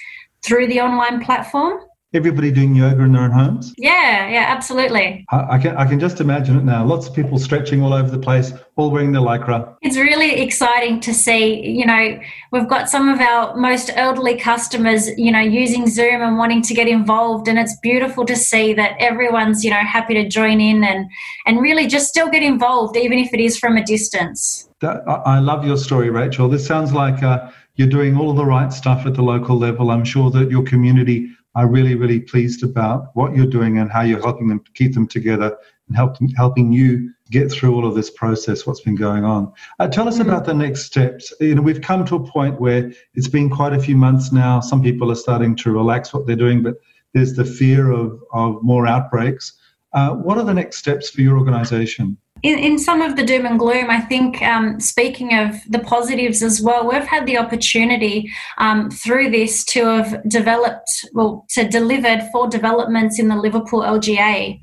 through 0.43 0.67
the 0.67 0.79
online 0.79 1.23
platform. 1.23 1.79
Everybody 2.15 2.51
doing 2.51 2.75
yoga 2.75 3.01
in 3.01 3.13
their 3.13 3.23
own 3.23 3.31
homes? 3.31 3.73
Yeah, 3.75 4.29
yeah, 4.29 4.45
absolutely. 4.47 5.25
I, 5.31 5.55
I, 5.55 5.57
can, 5.57 5.75
I 5.77 5.85
can 5.87 5.99
just 5.99 6.21
imagine 6.21 6.55
it 6.55 6.63
now. 6.63 6.85
Lots 6.85 7.07
of 7.07 7.15
people 7.15 7.39
stretching 7.39 7.81
all 7.81 7.91
over 7.91 8.07
the 8.07 8.19
place, 8.19 8.53
all 8.75 8.91
wearing 8.91 9.11
their 9.11 9.21
lycra. 9.23 9.75
It's 9.81 9.97
really 9.97 10.39
exciting 10.41 10.99
to 10.99 11.13
see. 11.13 11.65
You 11.65 11.87
know, 11.87 12.19
we've 12.51 12.67
got 12.67 12.87
some 12.87 13.09
of 13.09 13.19
our 13.19 13.55
most 13.55 13.89
elderly 13.95 14.37
customers, 14.37 15.09
you 15.17 15.31
know, 15.31 15.39
using 15.39 15.87
Zoom 15.87 16.21
and 16.21 16.37
wanting 16.37 16.61
to 16.61 16.75
get 16.75 16.87
involved. 16.87 17.47
And 17.47 17.57
it's 17.57 17.75
beautiful 17.79 18.25
to 18.27 18.35
see 18.35 18.75
that 18.75 18.95
everyone's, 18.99 19.65
you 19.65 19.71
know, 19.71 19.79
happy 19.79 20.13
to 20.13 20.29
join 20.29 20.61
in 20.61 20.83
and, 20.83 21.09
and 21.47 21.61
really 21.61 21.87
just 21.87 22.09
still 22.09 22.29
get 22.29 22.43
involved, 22.43 22.95
even 22.95 23.17
if 23.17 23.33
it 23.33 23.39
is 23.39 23.57
from 23.57 23.75
a 23.75 23.83
distance. 23.83 24.69
That, 24.81 25.01
I 25.07 25.39
love 25.39 25.65
your 25.65 25.77
story, 25.77 26.11
Rachel. 26.11 26.47
This 26.47 26.65
sounds 26.65 26.93
like. 26.93 27.23
Uh, 27.23 27.49
you're 27.75 27.87
doing 27.87 28.15
all 28.15 28.33
the 28.33 28.45
right 28.45 28.71
stuff 28.71 29.07
at 29.07 29.15
the 29.15 29.23
local 29.23 29.57
level. 29.57 29.89
I'm 29.89 30.05
sure 30.05 30.29
that 30.29 30.51
your 30.51 30.61
community 30.61 31.31
are 31.55 31.67
really, 31.67 31.95
really 31.95 32.19
pleased 32.19 32.63
about 32.63 33.15
what 33.15 33.35
you're 33.35 33.45
doing 33.45 33.77
and 33.77 33.91
how 33.91 34.01
you're 34.01 34.21
helping 34.21 34.47
them 34.47 34.63
keep 34.73 34.93
them 34.93 35.07
together 35.07 35.55
and 35.87 35.95
help, 35.95 36.17
them, 36.17 36.29
helping 36.29 36.71
you 36.71 37.11
get 37.29 37.51
through 37.51 37.75
all 37.75 37.85
of 37.85 37.95
this 37.95 38.09
process, 38.09 38.65
what's 38.65 38.81
been 38.81 38.95
going 38.95 39.23
on. 39.23 39.51
Uh, 39.79 39.87
tell 39.87 40.07
us 40.07 40.17
mm-hmm. 40.17 40.29
about 40.29 40.45
the 40.45 40.53
next 40.53 40.83
steps. 40.83 41.33
You 41.39 41.55
know, 41.55 41.61
we've 41.61 41.81
come 41.81 42.05
to 42.05 42.15
a 42.15 42.27
point 42.27 42.59
where 42.59 42.91
it's 43.13 43.27
been 43.27 43.49
quite 43.49 43.73
a 43.73 43.79
few 43.79 43.97
months 43.97 44.31
now. 44.31 44.59
Some 44.59 44.81
people 44.81 45.11
are 45.11 45.15
starting 45.15 45.55
to 45.57 45.71
relax 45.71 46.13
what 46.13 46.25
they're 46.25 46.35
doing, 46.35 46.63
but 46.63 46.75
there's 47.13 47.33
the 47.33 47.45
fear 47.45 47.91
of, 47.91 48.19
of 48.31 48.63
more 48.63 48.87
outbreaks. 48.87 49.53
Uh, 49.93 50.11
what 50.15 50.37
are 50.37 50.43
the 50.43 50.53
next 50.53 50.77
steps 50.77 51.09
for 51.09 51.21
your 51.21 51.37
organization? 51.37 52.17
In, 52.43 52.59
in 52.59 52.77
some 52.77 53.01
of 53.01 53.15
the 53.15 53.23
doom 53.23 53.45
and 53.45 53.57
gloom, 53.57 53.89
I 53.89 54.01
think 54.01 54.41
um, 54.41 54.79
speaking 54.79 55.33
of 55.33 55.55
the 55.69 55.79
positives 55.79 56.43
as 56.43 56.61
well, 56.61 56.87
we've 56.87 57.05
had 57.05 57.25
the 57.25 57.37
opportunity 57.37 58.29
um, 58.57 58.91
through 58.91 59.31
this 59.31 59.63
to 59.65 59.85
have 59.85 60.29
developed, 60.29 60.89
well, 61.13 61.45
to 61.51 61.67
delivered 61.67 62.27
four 62.33 62.49
developments 62.49 63.17
in 63.17 63.29
the 63.29 63.37
Liverpool 63.37 63.81
LGA. 63.81 64.59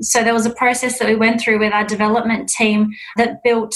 So 0.00 0.22
there 0.22 0.32
was 0.32 0.46
a 0.46 0.54
process 0.54 1.00
that 1.00 1.08
we 1.08 1.16
went 1.16 1.40
through 1.40 1.58
with 1.58 1.72
our 1.72 1.84
development 1.84 2.48
team 2.48 2.92
that 3.16 3.42
built 3.42 3.74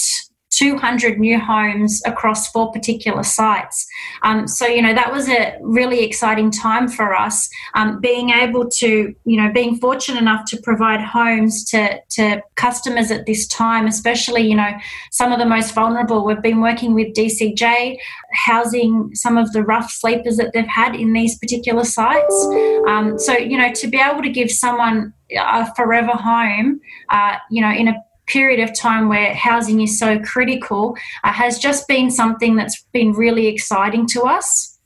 200 0.59 1.17
new 1.19 1.39
homes 1.39 2.01
across 2.05 2.51
four 2.51 2.69
particular 2.71 3.23
sites. 3.23 3.87
Um, 4.23 4.45
so, 4.45 4.67
you 4.67 4.81
know, 4.81 4.93
that 4.93 5.11
was 5.11 5.29
a 5.29 5.57
really 5.61 6.03
exciting 6.03 6.51
time 6.51 6.89
for 6.89 7.15
us. 7.15 7.49
Um, 7.75 8.01
being 8.01 8.31
able 8.31 8.67
to, 8.69 9.15
you 9.23 9.41
know, 9.41 9.51
being 9.53 9.77
fortunate 9.77 10.19
enough 10.19 10.43
to 10.49 10.57
provide 10.61 10.99
homes 10.99 11.63
to, 11.65 12.01
to 12.09 12.41
customers 12.55 13.09
at 13.09 13.25
this 13.25 13.47
time, 13.47 13.87
especially, 13.87 14.41
you 14.41 14.55
know, 14.55 14.71
some 15.11 15.31
of 15.31 15.39
the 15.39 15.45
most 15.45 15.73
vulnerable. 15.73 16.25
We've 16.25 16.41
been 16.41 16.61
working 16.61 16.93
with 16.93 17.13
DCJ, 17.13 17.97
housing 18.33 19.11
some 19.13 19.37
of 19.37 19.53
the 19.53 19.63
rough 19.63 19.89
sleepers 19.89 20.35
that 20.37 20.51
they've 20.53 20.67
had 20.67 20.93
in 20.93 21.13
these 21.13 21.37
particular 21.37 21.85
sites. 21.85 22.47
Um, 22.87 23.17
so, 23.17 23.33
you 23.37 23.57
know, 23.57 23.71
to 23.71 23.87
be 23.87 23.99
able 23.99 24.23
to 24.23 24.29
give 24.29 24.51
someone 24.51 25.13
a 25.37 25.73
forever 25.75 26.11
home, 26.11 26.81
uh, 27.09 27.35
you 27.49 27.61
know, 27.61 27.71
in 27.71 27.87
a 27.87 27.93
period 28.29 28.59
of 28.59 28.77
time 28.77 29.09
where 29.09 29.33
housing 29.33 29.81
is 29.81 29.99
so 29.99 30.19
critical 30.19 30.95
uh, 31.23 31.33
has 31.33 31.59
just 31.59 31.87
been 31.87 32.09
something 32.09 32.55
that's 32.55 32.83
been 32.93 33.11
really 33.11 33.47
exciting 33.47 34.07
to 34.07 34.21
us. 34.21 34.78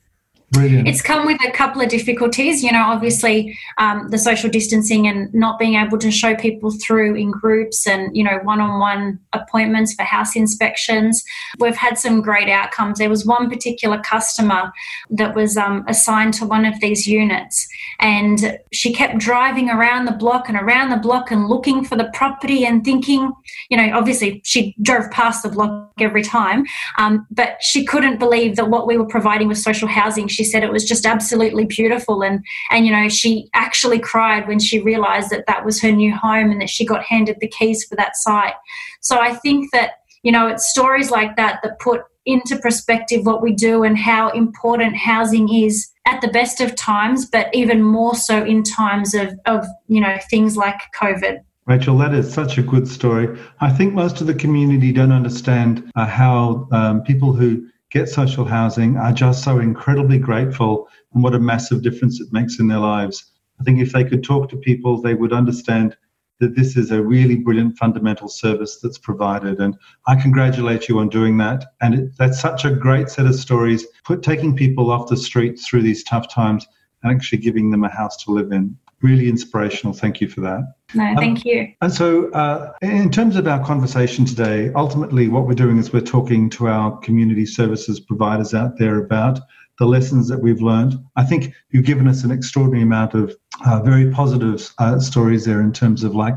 Brilliant. 0.53 0.87
It's 0.87 1.01
come 1.01 1.25
with 1.25 1.43
a 1.43 1.51
couple 1.51 1.81
of 1.81 1.89
difficulties, 1.89 2.61
you 2.61 2.71
know, 2.71 2.83
obviously 2.83 3.57
um, 3.79 4.09
the 4.09 4.19
social 4.19 4.51
distancing 4.51 5.07
and 5.07 5.33
not 5.33 5.57
being 5.57 5.75
able 5.75 5.97
to 5.97 6.11
show 6.11 6.35
people 6.35 6.69
through 6.69 7.15
in 7.15 7.31
groups 7.31 7.87
and, 7.87 8.15
you 8.15 8.23
know, 8.23 8.37
one 8.43 8.61
on 8.61 8.79
one 8.79 9.19
appointments 9.33 9.95
for 9.95 10.03
house 10.03 10.35
inspections. 10.35 11.23
We've 11.57 11.75
had 11.75 11.97
some 11.97 12.21
great 12.21 12.49
outcomes. 12.49 12.99
There 12.99 13.09
was 13.09 13.25
one 13.25 13.49
particular 13.49 13.99
customer 14.01 14.71
that 15.09 15.33
was 15.33 15.57
um, 15.57 15.85
assigned 15.87 16.35
to 16.35 16.45
one 16.45 16.65
of 16.65 16.79
these 16.81 17.07
units, 17.07 17.67
and 17.99 18.59
she 18.71 18.93
kept 18.93 19.17
driving 19.17 19.71
around 19.71 20.05
the 20.05 20.11
block 20.11 20.49
and 20.49 20.57
around 20.57 20.91
the 20.91 20.97
block 20.97 21.31
and 21.31 21.47
looking 21.47 21.83
for 21.83 21.95
the 21.95 22.11
property 22.13 22.63
and 22.63 22.85
thinking, 22.85 23.33
you 23.69 23.77
know, 23.77 23.89
obviously 23.97 24.39
she 24.45 24.75
drove 24.83 25.09
past 25.09 25.41
the 25.41 25.49
block 25.49 25.91
every 25.99 26.21
time, 26.21 26.63
um, 26.99 27.25
but 27.31 27.57
she 27.61 27.83
couldn't 27.85 28.19
believe 28.19 28.55
that 28.55 28.69
what 28.69 28.85
we 28.85 28.97
were 28.97 29.07
providing 29.07 29.47
was 29.47 29.63
social 29.63 29.87
housing. 29.87 30.27
She 30.27 30.42
she 30.43 30.49
said 30.49 30.63
it 30.63 30.71
was 30.71 30.85
just 30.85 31.05
absolutely 31.05 31.65
beautiful. 31.65 32.23
And 32.23 32.43
and 32.69 32.85
you 32.85 32.91
know 32.91 33.09
she 33.09 33.49
actually 33.53 33.99
cried 33.99 34.47
when 34.47 34.59
she 34.59 34.81
realized 34.81 35.29
that 35.29 35.45
that 35.47 35.65
was 35.65 35.81
her 35.81 35.91
new 35.91 36.13
home 36.13 36.51
and 36.51 36.61
that 36.61 36.69
she 36.69 36.85
got 36.85 37.03
handed 37.03 37.37
the 37.39 37.47
keys 37.47 37.85
for 37.85 37.95
that 37.95 38.15
site. 38.15 38.55
So 39.01 39.19
i 39.19 39.33
think 39.33 39.71
that 39.71 39.91
you 40.23 40.31
know 40.31 40.47
it's 40.47 40.69
stories 40.69 41.11
like 41.11 41.35
that 41.37 41.59
that 41.63 41.79
put 41.79 42.01
into 42.25 42.57
perspective 42.57 43.25
what 43.25 43.41
we 43.41 43.53
do 43.53 43.83
and 43.83 43.97
how 43.97 44.29
important 44.29 44.95
housing 44.95 45.53
is 45.53 45.89
at 46.07 46.21
the 46.21 46.29
best 46.29 46.61
of 46.61 46.73
times 46.75 47.25
but 47.25 47.53
even 47.53 47.83
more 47.83 48.15
so 48.15 48.43
in 48.43 48.63
times 48.63 49.13
of 49.13 49.33
of 49.45 49.65
you 49.87 50.01
know 50.01 50.17
things 50.29 50.57
like 50.57 50.79
covid. 50.99 51.39
Rachel, 51.65 51.97
that 51.99 52.13
is 52.13 52.31
such 52.31 52.57
a 52.57 52.61
good 52.61 52.89
story. 52.89 53.39
I 53.61 53.69
think 53.69 53.93
most 53.93 54.19
of 54.19 54.27
the 54.27 54.33
community 54.33 54.91
don't 54.91 55.13
understand 55.13 55.89
uh, 55.95 56.05
how 56.05 56.67
um, 56.73 57.03
people 57.03 57.31
who 57.31 57.65
get 57.93 58.09
social 58.09 58.43
housing 58.43 58.97
are 58.97 59.13
just 59.13 59.43
so 59.43 59.59
incredibly 59.59 60.17
grateful 60.17 60.89
and 61.13 61.23
what 61.23 61.35
a 61.35 61.39
massive 61.39 61.83
difference 61.83 62.19
it 62.19 62.33
makes 62.33 62.59
in 62.59 62.67
their 62.67 62.79
lives. 62.79 63.31
I 63.61 63.63
think 63.63 63.79
if 63.79 63.91
they 63.91 64.03
could 64.03 64.23
talk 64.23 64.49
to 64.49 64.57
people, 64.57 64.99
they 64.99 65.13
would 65.13 65.31
understand 65.31 65.95
that 66.39 66.55
this 66.55 66.75
is 66.75 66.89
a 66.89 67.03
really 67.03 67.35
brilliant 67.35 67.77
fundamental 67.77 68.27
service 68.27 68.79
that's 68.81 68.97
provided. 68.97 69.59
And 69.59 69.77
I 70.07 70.15
congratulate 70.15 70.89
you 70.89 70.97
on 70.97 71.09
doing 71.09 71.37
that. 71.37 71.65
And 71.81 71.93
it, 71.93 72.17
that's 72.17 72.41
such 72.41 72.65
a 72.65 72.71
great 72.71 73.09
set 73.09 73.27
of 73.27 73.35
stories, 73.35 73.85
put 74.03 74.23
taking 74.23 74.55
people 74.55 74.89
off 74.89 75.07
the 75.07 75.15
street 75.15 75.59
through 75.59 75.83
these 75.83 76.03
tough 76.03 76.27
times 76.27 76.65
and 77.03 77.13
actually 77.13 77.37
giving 77.37 77.69
them 77.69 77.83
a 77.83 77.89
house 77.89 78.17
to 78.23 78.31
live 78.31 78.51
in. 78.51 78.75
Really 79.03 79.27
inspirational. 79.27 79.93
Thank 79.93 80.21
you 80.21 80.29
for 80.29 80.39
that. 80.41 80.75
No, 80.95 81.03
um, 81.03 81.15
thank 81.17 81.39
um, 81.39 81.43
you. 81.45 81.73
And 81.81 81.93
so, 81.93 82.31
uh, 82.31 82.71
in 82.81 83.11
terms 83.11 83.35
of 83.35 83.45
our 83.47 83.63
conversation 83.63 84.23
today, 84.23 84.71
ultimately 84.75 85.27
what 85.27 85.45
we're 85.45 85.55
doing 85.55 85.77
is 85.77 85.91
we're 85.91 85.99
talking 85.99 86.49
to 86.51 86.69
our 86.69 86.97
community 86.99 87.45
services 87.45 87.99
providers 87.99 88.53
out 88.53 88.77
there 88.79 88.97
about 89.03 89.41
the 89.77 89.85
lessons 89.85 90.29
that 90.29 90.39
we've 90.39 90.61
learned. 90.61 90.97
I 91.17 91.25
think 91.25 91.53
you've 91.71 91.85
given 91.85 92.07
us 92.07 92.23
an 92.23 92.31
extraordinary 92.31 92.83
amount 92.83 93.13
of 93.13 93.35
uh, 93.65 93.81
very 93.81 94.09
positive 94.09 94.73
uh, 94.77 94.99
stories 94.99 95.43
there 95.43 95.59
in 95.59 95.73
terms 95.73 96.05
of 96.05 96.15
like 96.15 96.35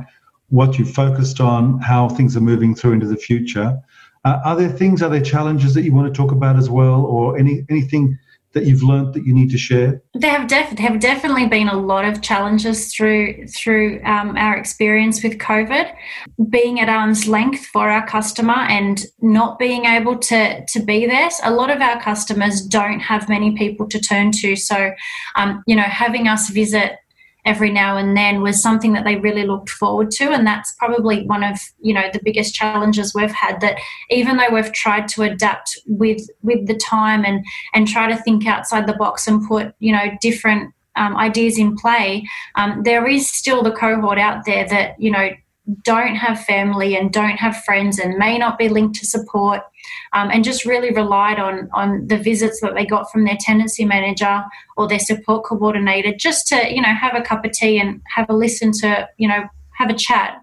what 0.48 0.76
you've 0.76 0.92
focused 0.92 1.40
on, 1.40 1.78
how 1.78 2.08
things 2.08 2.36
are 2.36 2.40
moving 2.40 2.74
through 2.74 2.94
into 2.94 3.06
the 3.06 3.16
future. 3.16 3.78
Uh, 4.24 4.40
are 4.44 4.56
there 4.56 4.68
things, 4.68 5.02
are 5.02 5.10
there 5.10 5.20
challenges 5.20 5.72
that 5.74 5.82
you 5.82 5.94
want 5.94 6.12
to 6.12 6.16
talk 6.16 6.32
about 6.32 6.56
as 6.56 6.68
well, 6.68 7.04
or 7.04 7.38
any 7.38 7.64
anything 7.70 8.18
that 8.56 8.64
you've 8.64 8.82
learned 8.82 9.12
that 9.12 9.26
you 9.26 9.34
need 9.34 9.50
to 9.50 9.58
share? 9.58 10.02
There 10.14 10.30
have, 10.30 10.48
def- 10.48 10.78
have 10.78 10.98
definitely 10.98 11.46
been 11.46 11.68
a 11.68 11.76
lot 11.76 12.06
of 12.06 12.22
challenges 12.22 12.94
through 12.94 13.46
through 13.48 14.02
um, 14.04 14.34
our 14.36 14.56
experience 14.56 15.22
with 15.22 15.36
COVID, 15.36 15.94
being 16.48 16.80
at 16.80 16.88
arm's 16.88 17.28
length 17.28 17.66
for 17.66 17.90
our 17.90 18.06
customer 18.06 18.54
and 18.54 19.04
not 19.20 19.58
being 19.58 19.84
able 19.84 20.16
to 20.30 20.64
to 20.64 20.80
be 20.80 21.06
there. 21.06 21.28
A 21.44 21.50
lot 21.50 21.70
of 21.70 21.82
our 21.82 22.00
customers 22.00 22.62
don't 22.62 23.00
have 23.00 23.28
many 23.28 23.52
people 23.52 23.86
to 23.88 24.00
turn 24.00 24.32
to, 24.32 24.56
so 24.56 24.90
um, 25.34 25.62
you 25.66 25.76
know 25.76 25.82
having 25.82 26.26
us 26.26 26.48
visit 26.48 26.92
every 27.46 27.70
now 27.70 27.96
and 27.96 28.16
then 28.16 28.42
was 28.42 28.60
something 28.60 28.92
that 28.92 29.04
they 29.04 29.16
really 29.16 29.46
looked 29.46 29.70
forward 29.70 30.10
to. 30.10 30.30
And 30.30 30.46
that's 30.46 30.72
probably 30.72 31.24
one 31.26 31.42
of 31.42 31.58
you 31.80 31.94
know 31.94 32.08
the 32.12 32.20
biggest 32.22 32.54
challenges 32.54 33.14
we've 33.14 33.30
had 33.30 33.60
that 33.60 33.78
even 34.10 34.36
though 34.36 34.52
we've 34.52 34.72
tried 34.72 35.08
to 35.08 35.22
adapt 35.22 35.78
with 35.86 36.28
with 36.42 36.66
the 36.66 36.76
time 36.76 37.24
and 37.24 37.44
and 37.72 37.88
try 37.88 38.10
to 38.10 38.22
think 38.22 38.46
outside 38.46 38.86
the 38.86 38.94
box 38.94 39.26
and 39.26 39.46
put 39.46 39.74
you 39.78 39.92
know 39.92 40.10
different 40.20 40.72
um, 40.96 41.16
ideas 41.16 41.58
in 41.58 41.76
play 41.76 42.26
um, 42.54 42.82
there 42.82 43.06
is 43.06 43.28
still 43.28 43.62
the 43.62 43.70
cohort 43.70 44.18
out 44.18 44.44
there 44.46 44.66
that 44.66 44.98
you 44.98 45.10
know 45.10 45.28
don't 45.82 46.14
have 46.14 46.44
family 46.44 46.96
and 46.96 47.12
don't 47.12 47.38
have 47.38 47.64
friends 47.64 47.98
and 47.98 48.16
may 48.18 48.38
not 48.38 48.58
be 48.58 48.68
linked 48.68 48.94
to 48.96 49.06
support 49.06 49.62
um, 50.12 50.30
and 50.30 50.44
just 50.44 50.64
really 50.64 50.92
relied 50.92 51.38
on 51.38 51.68
on 51.74 52.06
the 52.06 52.18
visits 52.18 52.60
that 52.60 52.74
they 52.74 52.86
got 52.86 53.10
from 53.10 53.24
their 53.24 53.36
tenancy 53.40 53.84
manager 53.84 54.44
or 54.76 54.86
their 54.86 54.98
support 54.98 55.44
coordinator 55.44 56.12
just 56.16 56.46
to 56.46 56.72
you 56.72 56.80
know 56.80 56.94
have 56.94 57.14
a 57.14 57.22
cup 57.22 57.44
of 57.44 57.52
tea 57.52 57.78
and 57.78 58.00
have 58.14 58.28
a 58.28 58.34
listen 58.34 58.70
to 58.70 59.08
you 59.18 59.26
know 59.26 59.44
have 59.72 59.90
a 59.90 59.94
chat 59.94 60.42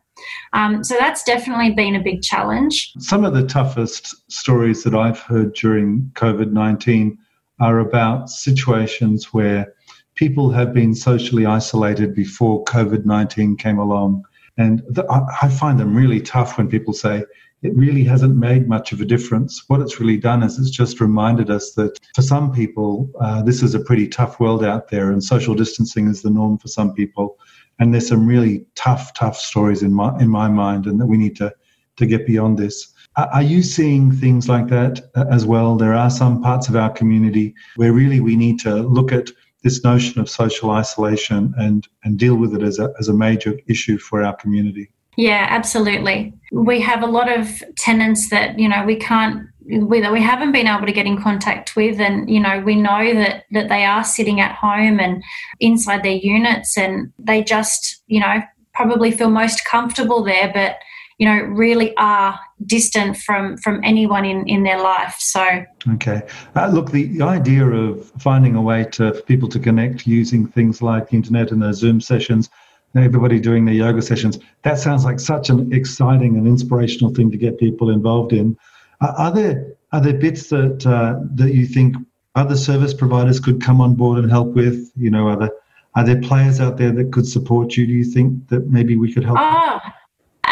um, 0.53 0.83
so 0.83 0.95
that's 0.99 1.23
definitely 1.23 1.71
been 1.71 1.95
a 1.95 2.03
big 2.03 2.21
challenge. 2.21 2.93
Some 2.99 3.25
of 3.25 3.33
the 3.33 3.45
toughest 3.45 4.31
stories 4.31 4.83
that 4.83 4.93
I've 4.93 5.19
heard 5.19 5.53
during 5.53 6.11
COVID 6.13 6.51
19 6.51 7.17
are 7.59 7.79
about 7.79 8.29
situations 8.29 9.33
where 9.33 9.73
people 10.15 10.51
have 10.51 10.73
been 10.73 10.93
socially 10.93 11.45
isolated 11.45 12.13
before 12.13 12.63
COVID 12.65 13.05
19 13.05 13.57
came 13.57 13.79
along 13.79 14.23
and 14.57 14.83
I 15.09 15.49
find 15.49 15.79
them 15.79 15.95
really 15.95 16.21
tough 16.21 16.57
when 16.57 16.67
people 16.67 16.93
say 16.93 17.23
it 17.63 17.75
really 17.75 18.03
hasn't 18.03 18.35
made 18.35 18.67
much 18.67 18.91
of 18.91 18.99
a 18.99 19.05
difference. 19.05 19.63
What 19.67 19.79
it's 19.79 19.99
really 19.99 20.17
done 20.17 20.43
is 20.43 20.59
it's 20.59 20.69
just 20.69 20.99
reminded 20.99 21.49
us 21.49 21.71
that 21.73 21.97
for 22.13 22.21
some 22.21 22.51
people, 22.51 23.09
uh, 23.21 23.41
this 23.41 23.63
is 23.63 23.73
a 23.73 23.79
pretty 23.79 24.07
tough 24.07 24.39
world 24.39 24.63
out 24.63 24.89
there, 24.89 25.11
and 25.11 25.23
social 25.23 25.55
distancing 25.55 26.07
is 26.07 26.21
the 26.21 26.29
norm 26.29 26.57
for 26.57 26.67
some 26.67 26.93
people. 26.93 27.39
And 27.79 27.93
there's 27.93 28.07
some 28.09 28.27
really 28.27 28.65
tough, 28.75 29.13
tough 29.13 29.37
stories 29.37 29.81
in 29.81 29.93
my 29.93 30.15
in 30.19 30.29
my 30.29 30.49
mind, 30.49 30.85
and 30.85 30.99
that 30.99 31.07
we 31.07 31.17
need 31.17 31.35
to 31.37 31.53
to 31.95 32.05
get 32.05 32.27
beyond 32.27 32.57
this. 32.57 32.93
Are 33.15 33.43
you 33.43 33.61
seeing 33.61 34.11
things 34.11 34.49
like 34.49 34.67
that 34.69 34.99
uh, 35.15 35.25
as 35.29 35.45
well? 35.45 35.75
There 35.75 35.93
are 35.93 36.09
some 36.09 36.41
parts 36.41 36.67
of 36.67 36.75
our 36.75 36.89
community 36.89 37.53
where 37.75 37.93
really 37.93 38.19
we 38.19 38.35
need 38.35 38.59
to 38.61 38.75
look 38.77 39.11
at 39.11 39.29
this 39.63 39.83
notion 39.83 40.19
of 40.19 40.29
social 40.29 40.71
isolation 40.71 41.53
and, 41.57 41.87
and 42.03 42.19
deal 42.19 42.35
with 42.35 42.53
it 42.53 42.61
as 42.61 42.79
a, 42.79 42.93
as 42.99 43.07
a 43.07 43.13
major 43.13 43.57
issue 43.67 43.97
for 43.97 44.21
our 44.21 44.35
community. 44.35 44.91
Yeah, 45.15 45.47
absolutely. 45.49 46.33
We 46.51 46.81
have 46.81 47.03
a 47.03 47.07
lot 47.07 47.31
of 47.31 47.63
tenants 47.77 48.29
that, 48.29 48.59
you 48.59 48.67
know, 48.67 48.83
we 48.85 48.95
can't 48.95 49.47
we, 49.65 50.07
we 50.09 50.21
haven't 50.21 50.51
been 50.51 50.67
able 50.67 50.85
to 50.85 50.91
get 50.91 51.05
in 51.05 51.21
contact 51.21 51.75
with 51.75 51.99
and 51.99 52.29
you 52.29 52.39
know 52.39 52.59
we 52.59 52.75
know 52.75 53.13
that 53.13 53.45
that 53.51 53.69
they 53.69 53.85
are 53.85 54.03
sitting 54.03 54.41
at 54.41 54.53
home 54.55 54.99
and 54.99 55.23
inside 55.59 56.03
their 56.03 56.11
units 56.17 56.77
and 56.77 57.13
they 57.17 57.43
just 57.43 58.03
you 58.07 58.19
know 58.19 58.41
probably 58.73 59.11
feel 59.11 59.29
most 59.29 59.63
comfortable 59.65 60.23
there 60.23 60.51
but 60.53 60.77
you 61.17 61.25
know 61.27 61.43
really 61.43 61.95
are 61.97 62.39
distant 62.65 63.17
from 63.17 63.57
from 63.57 63.79
anyone 63.83 64.25
in 64.25 64.47
in 64.47 64.63
their 64.63 64.81
life. 64.81 65.15
So 65.19 65.63
okay. 65.93 66.23
Uh, 66.55 66.67
look 66.67 66.91
the, 66.91 67.05
the 67.17 67.23
idea 67.23 67.65
of 67.65 68.11
finding 68.19 68.55
a 68.55 68.61
way 68.61 68.85
to 68.93 69.13
for 69.13 69.21
people 69.21 69.49
to 69.49 69.59
connect 69.59 70.07
using 70.07 70.47
things 70.47 70.81
like 70.81 71.09
the 71.09 71.15
internet 71.15 71.51
and 71.51 71.61
the 71.61 71.73
zoom 71.73 72.01
sessions 72.01 72.49
everybody 72.95 73.39
doing 73.39 73.65
their 73.65 73.73
yoga 73.73 74.01
sessions 74.01 74.37
that 74.61 74.77
sounds 74.77 75.03
like 75.03 75.19
such 75.19 75.49
an 75.49 75.73
exciting 75.73 76.37
and 76.37 76.47
inspirational 76.47 77.13
thing 77.13 77.31
to 77.31 77.37
get 77.37 77.57
people 77.57 77.89
involved 77.89 78.33
in. 78.33 78.55
Uh, 79.01 79.13
are 79.17 79.31
there 79.31 79.73
are 79.91 80.01
there 80.01 80.13
bits 80.13 80.49
that 80.49 80.85
uh, 80.85 81.19
that 81.35 81.53
you 81.53 81.65
think 81.65 81.95
other 82.35 82.55
service 82.55 82.93
providers 82.93 83.39
could 83.39 83.61
come 83.61 83.81
on 83.81 83.95
board 83.95 84.19
and 84.19 84.29
help 84.31 84.49
with? 84.53 84.91
You 84.95 85.09
know 85.09 85.27
are 85.27 85.37
there 85.37 85.51
are 85.95 86.03
there 86.03 86.21
players 86.21 86.59
out 86.59 86.77
there 86.77 86.91
that 86.91 87.11
could 87.11 87.27
support 87.27 87.77
you 87.77 87.85
do 87.85 87.93
you 87.93 88.05
think 88.05 88.47
that 88.49 88.67
maybe 88.67 88.95
we 88.95 89.11
could 89.11 89.23
help? 89.23 89.37
Oh 89.39 89.79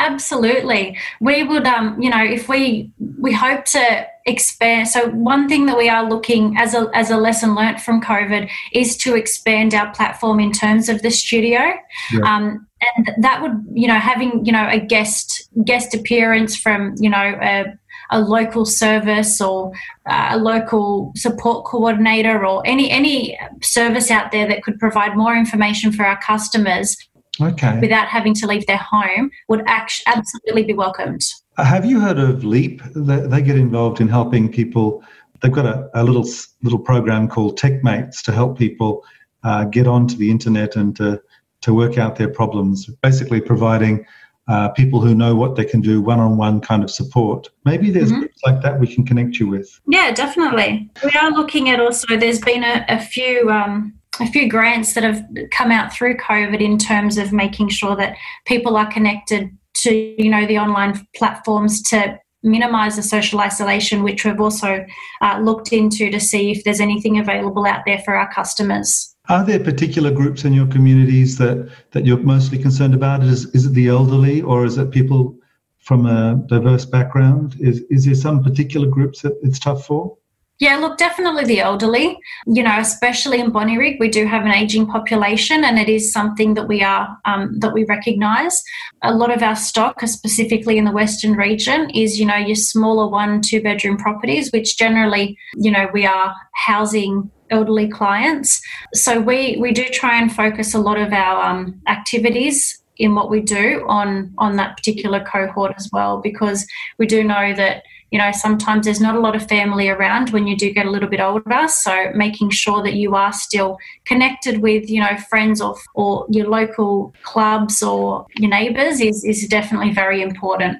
Absolutely. 0.02 0.98
We 1.20 1.44
would, 1.44 1.68
um, 1.68 2.02
you 2.02 2.10
know, 2.10 2.24
if 2.24 2.50
we 2.50 2.92
we 3.20 3.32
hope 3.32 3.66
to 3.66 4.08
expand. 4.26 4.88
So 4.88 5.10
one 5.10 5.48
thing 5.48 5.68
that 5.68 5.78
we 5.78 5.90
are 5.90 6.10
looking 6.10 6.58
as 6.58 6.74
a 6.74 6.90
as 6.96 7.12
a 7.12 7.18
lesson 7.18 7.54
learnt 7.54 7.80
from 7.80 8.02
COVID 8.02 8.50
is 8.74 8.98
to 8.98 9.16
expand 9.16 9.76
our 9.76 9.94
platform 9.94 10.40
in 10.40 10.52
terms 10.52 10.90
of 10.90 11.04
the 11.04 11.12
studio. 11.12 11.74
Yeah. 12.12 12.20
Um, 12.22 12.68
and 12.98 13.24
that 13.24 13.44
would, 13.44 13.64
you 13.74 13.88
know, 13.88 14.00
having 14.00 14.44
you 14.44 14.52
know 14.52 14.68
a 14.68 14.80
guest 14.80 15.48
guest 15.64 15.94
appearance 15.94 16.56
from 16.56 16.96
you 16.98 17.12
know 17.12 17.38
a, 17.40 17.66
a 18.10 18.20
local 18.20 18.66
service 18.66 19.40
or 19.40 19.72
uh, 20.10 20.30
a 20.32 20.38
local 20.40 21.12
support 21.16 21.66
coordinator 21.66 22.44
or 22.44 22.64
any 22.66 22.90
any 22.90 23.38
service 23.62 24.10
out 24.10 24.32
there 24.32 24.48
that 24.48 24.64
could 24.64 24.80
provide 24.80 25.16
more 25.16 25.36
information 25.36 25.92
for 25.92 26.06
our 26.06 26.20
customers 26.22 26.98
okay. 27.40 27.80
without 27.80 28.08
having 28.08 28.34
to 28.36 28.48
leave 28.48 28.66
their 28.66 28.78
home 28.78 29.32
would 29.48 29.64
act- 29.68 30.04
absolutely 30.08 30.64
be 30.64 30.74
welcomed. 30.74 31.22
Have 31.58 31.86
you 31.86 32.00
heard 32.00 32.18
of 32.18 32.44
Leap? 32.44 32.82
They, 32.96 33.20
they 33.22 33.42
get 33.42 33.58
involved 33.58 34.02
in 34.02 34.08
helping 34.08 34.52
people. 34.52 35.04
They've 35.42 35.52
got 35.52 35.66
a, 35.66 35.90
a 35.94 36.04
little 36.04 36.26
little 36.64 36.80
program 36.80 37.28
called 37.28 37.60
TechMates 37.60 38.22
to 38.24 38.32
help 38.32 38.58
people 38.58 39.04
uh, 39.44 39.66
get 39.66 39.88
onto 39.88 40.16
the 40.16 40.30
internet 40.30 40.76
and 40.76 40.96
to, 40.98 41.22
to 41.62 41.74
work 41.74 41.98
out 41.98 42.16
their 42.16 42.30
problems, 42.30 42.88
basically 43.02 43.42
providing 43.42 44.06
uh, 44.48 44.70
people 44.70 45.00
who 45.00 45.16
know 45.16 45.36
what 45.36 45.56
they 45.56 45.66
can 45.66 45.82
do 45.82 46.02
one-on-one 46.02 46.62
kind 46.62 46.84
of 46.84 46.92
support. 46.92 47.50
Maybe 47.66 47.90
there's 47.92 48.12
mm-hmm. 48.12 48.22
groups 48.22 48.40
like 48.46 48.62
that 48.62 48.80
we 48.80 48.94
can 48.94 49.06
connect 49.06 49.40
you 49.40 49.48
with. 49.48 49.80
Yeah, 49.88 50.12
definitely. 50.12 50.90
We 51.04 51.12
are 51.20 51.32
looking 51.32 51.70
at 51.70 51.80
also. 51.80 52.18
There's 52.18 52.40
been 52.40 52.64
a, 52.64 52.86
a 52.90 53.00
few 53.00 53.50
um, 53.50 53.94
a 54.20 54.28
few 54.28 54.50
grants 54.50 54.94
that 54.94 55.04
have 55.04 55.26
come 55.52 55.72
out 55.72 55.94
through 55.94 56.18
COVID 56.18 56.60
in 56.60 56.78
terms 56.78 57.18
of 57.18 57.32
making 57.32 57.70
sure 57.70 57.96
that 57.96 58.18
people 58.46 58.76
are 58.76 58.92
connected 58.92 59.50
to 59.74 59.94
you 60.22 60.30
know 60.30 60.46
the 60.46 60.58
online 60.58 61.08
platforms 61.16 61.82
to 61.82 62.20
minimize 62.44 62.96
the 62.96 63.04
social 63.04 63.40
isolation, 63.40 64.04
which 64.04 64.26
we've 64.26 64.40
also 64.40 64.86
uh, 65.22 65.40
looked 65.40 65.72
into 65.74 66.10
to 66.10 66.20
see 66.20 66.52
if 66.52 66.64
there's 66.64 66.82
anything 66.82 67.20
available 67.20 67.66
out 67.66 67.82
there 67.86 68.00
for 68.00 68.16
our 68.16 68.32
customers. 68.34 69.16
Are 69.30 69.46
there 69.46 69.60
particular 69.60 70.12
groups 70.12 70.44
in 70.44 70.54
your 70.54 70.68
communities 70.68 71.38
that, 71.38 71.70
that 71.92 72.06
you're 72.06 72.18
mostly 72.18 72.58
concerned 72.58 72.96
about? 72.96 73.24
Is, 73.24 73.46
is 73.54 73.68
it 73.68 73.74
the 73.74 73.88
elderly 73.88 74.42
or 74.42 74.66
is 74.66 74.78
it 74.78 74.92
people 74.92 75.38
from 75.78 76.06
a 76.06 76.44
diverse 76.48 76.86
background? 76.86 77.56
Is, 77.60 77.82
is 77.90 78.06
there 78.06 78.16
some 78.16 78.44
particular 78.44 78.88
groups 78.88 79.22
that 79.22 79.38
it's 79.44 79.60
tough 79.60 79.86
for? 79.86 80.18
Yeah, 80.62 80.78
look, 80.78 81.00
definitely 81.00 81.46
the 81.46 81.60
elderly. 81.60 82.20
You 82.46 82.62
know, 82.62 82.78
especially 82.78 83.40
in 83.40 83.52
Bonnyrigg, 83.52 84.00
we 84.00 84.10
do 84.10 84.28
have 84.28 84.46
an 84.46 84.52
aging 84.52 84.86
population, 84.86 85.64
and 85.64 85.80
it 85.80 85.90
is 85.90 86.14
something 86.14 86.54
that 86.54 86.68
we 86.68 86.84
are 86.84 87.18
um, 87.26 87.58
that 87.62 87.74
we 87.74 87.84
recognise. 87.86 88.62
A 89.02 89.12
lot 89.12 89.34
of 89.34 89.42
our 89.42 89.56
stock, 89.56 90.02
specifically 90.02 90.78
in 90.78 90.86
the 90.86 90.92
Western 90.92 91.34
region, 91.34 91.90
is 91.90 92.20
you 92.20 92.28
know 92.28 92.36
your 92.36 92.56
smaller 92.56 93.08
one, 93.08 93.42
two 93.42 93.60
bedroom 93.64 93.98
properties, 93.98 94.52
which 94.52 94.78
generally, 94.78 95.36
you 95.56 95.72
know, 95.72 95.90
we 95.94 96.06
are 96.06 96.36
housing 96.54 97.32
elderly 97.50 97.88
clients. 97.90 98.62
So 98.94 99.20
we 99.20 99.58
we 99.60 99.72
do 99.72 99.86
try 99.86 100.22
and 100.22 100.32
focus 100.32 100.76
a 100.76 100.80
lot 100.80 101.00
of 101.00 101.12
our 101.12 101.42
um, 101.44 101.82
activities 101.88 102.78
in 102.98 103.16
what 103.16 103.32
we 103.32 103.42
do 103.42 103.84
on 103.88 104.32
on 104.38 104.58
that 104.58 104.78
particular 104.78 105.22
cohort 105.22 105.74
as 105.76 105.90
well, 105.92 106.22
because 106.22 106.68
we 107.00 107.08
do 107.08 107.24
know 107.24 107.56
that 107.56 107.82
you 108.12 108.18
know 108.18 108.32
sometimes 108.32 108.86
there's 108.86 109.02
not 109.02 109.16
a 109.16 109.20
lot 109.20 109.36
of 109.36 109.48
family 109.48 109.90
around 109.90 110.30
when 110.30 110.46
you 110.46 110.56
do 110.56 110.72
get 110.72 110.86
a 110.86 110.92
little 110.92 111.10
bit 111.10 111.20
older. 111.20 111.68
So 111.68 112.12
making 112.14 112.50
sure 112.52 112.84
that 112.84 112.94
you 112.94 113.16
are 113.16 113.34
still 113.34 113.78
connected 114.06 114.62
with 114.62 114.90
you 114.90 115.02
know 115.02 115.18
friends 115.30 115.62
or, 115.62 115.76
or 115.96 116.28
your 116.30 116.48
local 116.48 117.14
clubs 117.24 117.82
or 117.82 118.28
your 118.38 118.50
neighbors 118.50 119.02
is, 119.02 119.24
is 119.24 119.48
definitely 119.48 119.94
very 119.94 120.22
important. 120.22 120.78